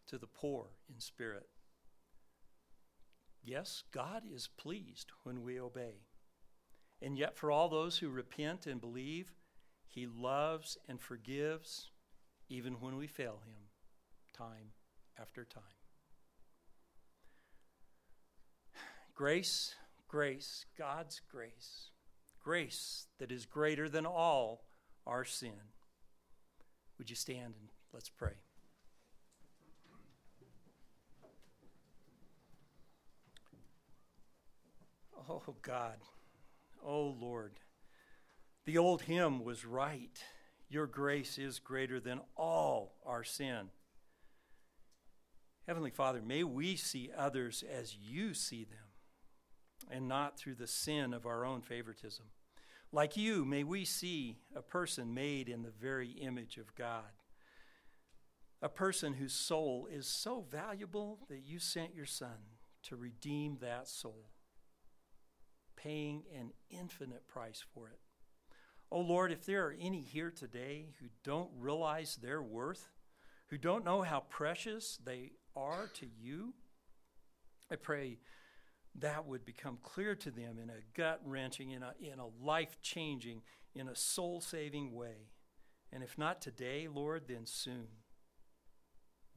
to 0.07 0.17
the 0.17 0.27
poor 0.27 0.71
in 0.93 0.99
spirit. 0.99 1.49
Yes, 3.43 3.83
God 3.91 4.23
is 4.31 4.49
pleased 4.57 5.11
when 5.23 5.43
we 5.43 5.59
obey. 5.59 6.05
And 7.01 7.17
yet, 7.17 7.35
for 7.35 7.49
all 7.49 7.69
those 7.69 7.97
who 7.97 8.09
repent 8.09 8.67
and 8.67 8.79
believe, 8.79 9.33
He 9.87 10.05
loves 10.05 10.77
and 10.87 11.01
forgives 11.01 11.89
even 12.49 12.73
when 12.73 12.97
we 12.97 13.07
fail 13.07 13.41
Him, 13.45 13.69
time 14.33 14.73
after 15.19 15.43
time. 15.43 15.63
Grace, 19.15 19.75
grace, 20.07 20.65
God's 20.77 21.21
grace, 21.31 21.90
grace 22.41 23.07
that 23.19 23.31
is 23.31 23.45
greater 23.45 23.87
than 23.87 24.05
all 24.05 24.65
our 25.05 25.23
sin. 25.23 25.71
Would 26.97 27.09
you 27.09 27.15
stand 27.15 27.55
and 27.59 27.69
let's 27.93 28.09
pray? 28.09 28.33
Oh, 35.29 35.55
God. 35.61 35.97
Oh, 36.85 37.15
Lord. 37.19 37.59
The 38.65 38.77
old 38.77 39.03
hymn 39.03 39.43
was 39.43 39.65
right. 39.65 40.21
Your 40.69 40.87
grace 40.87 41.37
is 41.37 41.59
greater 41.59 41.99
than 41.99 42.21
all 42.35 42.95
our 43.05 43.23
sin. 43.23 43.69
Heavenly 45.67 45.91
Father, 45.91 46.21
may 46.21 46.43
we 46.43 46.75
see 46.75 47.09
others 47.15 47.63
as 47.63 47.95
you 47.95 48.33
see 48.33 48.63
them 48.63 48.90
and 49.89 50.07
not 50.07 50.37
through 50.37 50.55
the 50.55 50.67
sin 50.67 51.13
of 51.13 51.25
our 51.25 51.45
own 51.45 51.61
favoritism. 51.61 52.25
Like 52.91 53.15
you, 53.15 53.45
may 53.45 53.63
we 53.63 53.85
see 53.85 54.37
a 54.55 54.61
person 54.61 55.13
made 55.13 55.47
in 55.47 55.63
the 55.63 55.71
very 55.71 56.09
image 56.09 56.57
of 56.57 56.75
God, 56.75 57.11
a 58.61 58.69
person 58.69 59.13
whose 59.13 59.33
soul 59.33 59.87
is 59.91 60.07
so 60.07 60.45
valuable 60.49 61.19
that 61.29 61.39
you 61.45 61.57
sent 61.57 61.95
your 61.95 62.05
Son 62.05 62.57
to 62.83 62.95
redeem 62.95 63.57
that 63.61 63.87
soul 63.87 64.25
paying 65.75 66.23
an 66.37 66.51
infinite 66.69 67.27
price 67.27 67.63
for 67.73 67.87
it. 67.87 67.99
Oh 68.91 68.99
Lord, 68.99 69.31
if 69.31 69.45
there 69.45 69.65
are 69.67 69.75
any 69.79 70.01
here 70.01 70.31
today 70.31 70.87
who 70.99 71.07
don't 71.23 71.49
realize 71.57 72.17
their 72.17 72.41
worth, 72.41 72.89
who 73.47 73.57
don't 73.57 73.85
know 73.85 74.01
how 74.01 74.21
precious 74.29 74.99
they 75.03 75.31
are 75.55 75.89
to 75.95 76.07
you, 76.19 76.53
I 77.71 77.77
pray 77.77 78.17
that 78.99 79.25
would 79.25 79.45
become 79.45 79.77
clear 79.81 80.15
to 80.15 80.31
them 80.31 80.57
in 80.61 80.69
a 80.69 80.83
gut 80.95 81.21
wrenching, 81.25 81.71
in 81.71 81.83
a, 81.83 81.93
in 81.99 82.19
a 82.19 82.27
life 82.45 82.77
changing, 82.81 83.41
in 83.73 83.87
a 83.87 83.95
soul 83.95 84.41
saving 84.41 84.93
way. 84.93 85.29
And 85.91 86.03
if 86.03 86.17
not 86.17 86.41
today, 86.41 86.87
Lord, 86.93 87.23
then 87.27 87.45
soon, 87.45 87.87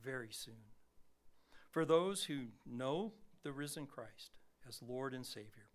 very 0.03 0.31
soon. 0.31 0.73
For 1.71 1.85
those 1.85 2.25
who 2.25 2.47
know 2.67 3.13
the 3.43 3.53
risen 3.53 3.87
Christ 3.87 4.37
as 4.69 4.81
Lord 4.83 5.15
and 5.15 5.27
Savior, 5.27 5.71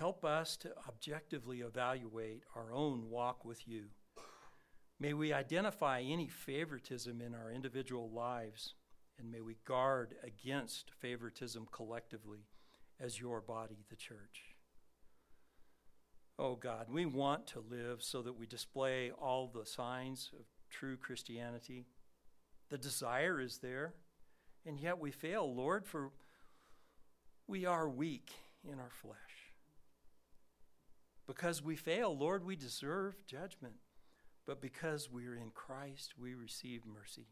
Help 0.00 0.24
us 0.24 0.56
to 0.56 0.72
objectively 0.88 1.60
evaluate 1.60 2.42
our 2.56 2.72
own 2.72 3.10
walk 3.10 3.44
with 3.44 3.68
you. 3.68 3.88
May 4.98 5.12
we 5.12 5.30
identify 5.30 6.00
any 6.00 6.26
favoritism 6.26 7.20
in 7.20 7.34
our 7.34 7.50
individual 7.50 8.10
lives, 8.10 8.72
and 9.20 9.30
may 9.30 9.40
we 9.40 9.56
guard 9.66 10.14
against 10.24 10.90
favoritism 11.00 11.66
collectively 11.70 12.46
as 12.98 13.20
your 13.20 13.40
body, 13.40 13.84
the 13.90 13.96
church. 13.96 14.56
Oh 16.38 16.56
God, 16.56 16.86
we 16.90 17.04
want 17.04 17.46
to 17.48 17.64
live 17.70 18.02
so 18.02 18.22
that 18.22 18.38
we 18.38 18.46
display 18.46 19.10
all 19.10 19.50
the 19.52 19.66
signs 19.66 20.30
of 20.38 20.46
true 20.70 20.96
Christianity. 20.96 21.84
The 22.70 22.78
desire 22.78 23.40
is 23.40 23.58
there, 23.58 23.94
and 24.64 24.80
yet 24.80 24.98
we 24.98 25.10
fail, 25.10 25.54
Lord, 25.54 25.86
for 25.86 26.12
we 27.46 27.66
are 27.66 27.88
weak 27.88 28.30
in 28.64 28.78
our 28.78 28.90
flesh. 29.02 29.16
Because 31.26 31.62
we 31.62 31.76
fail, 31.76 32.16
Lord, 32.16 32.44
we 32.44 32.56
deserve 32.56 33.26
judgment. 33.26 33.74
But 34.46 34.60
because 34.60 35.10
we're 35.10 35.36
in 35.36 35.50
Christ, 35.50 36.14
we 36.18 36.34
receive 36.34 36.82
mercy. 36.86 37.26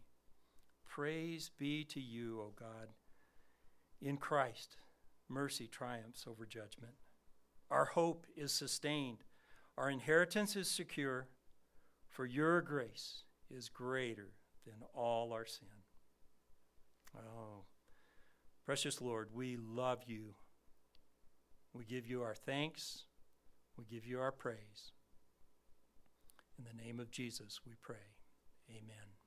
Praise 0.99 1.53
be 1.57 1.85
to 1.85 2.01
you, 2.01 2.41
O 2.41 2.53
God. 2.59 2.89
In 4.03 4.17
Christ, 4.17 4.79
mercy 5.29 5.69
triumphs 5.69 6.25
over 6.27 6.45
judgment. 6.45 6.95
Our 7.71 7.85
hope 7.85 8.27
is 8.37 8.53
sustained, 8.53 9.19
our 9.77 9.91
inheritance 9.91 10.57
is 10.57 10.69
secure, 10.69 11.29
for 12.09 12.27
your 12.27 12.61
grace 12.63 13.23
is 13.49 13.69
greater 13.69 14.33
than 14.67 14.75
all 14.93 15.33
our 15.33 15.47
sin. 15.47 15.69
Oh, 17.17 17.63
precious 18.67 19.01
Lord, 19.01 19.29
we 19.33 19.57
love 19.57 20.01
you. 20.05 20.35
We 21.73 21.85
give 21.85 22.09
you 22.09 22.23
our 22.23 22.35
thanks. 22.35 23.05
We 23.77 23.85
give 23.85 24.05
you 24.05 24.19
our 24.19 24.33
praise. 24.33 24.91
In 26.59 26.65
the 26.65 26.83
name 26.83 26.99
of 26.99 27.13
Jesus, 27.13 27.61
we 27.65 27.75
pray. 27.81 28.17
Amen. 28.69 29.18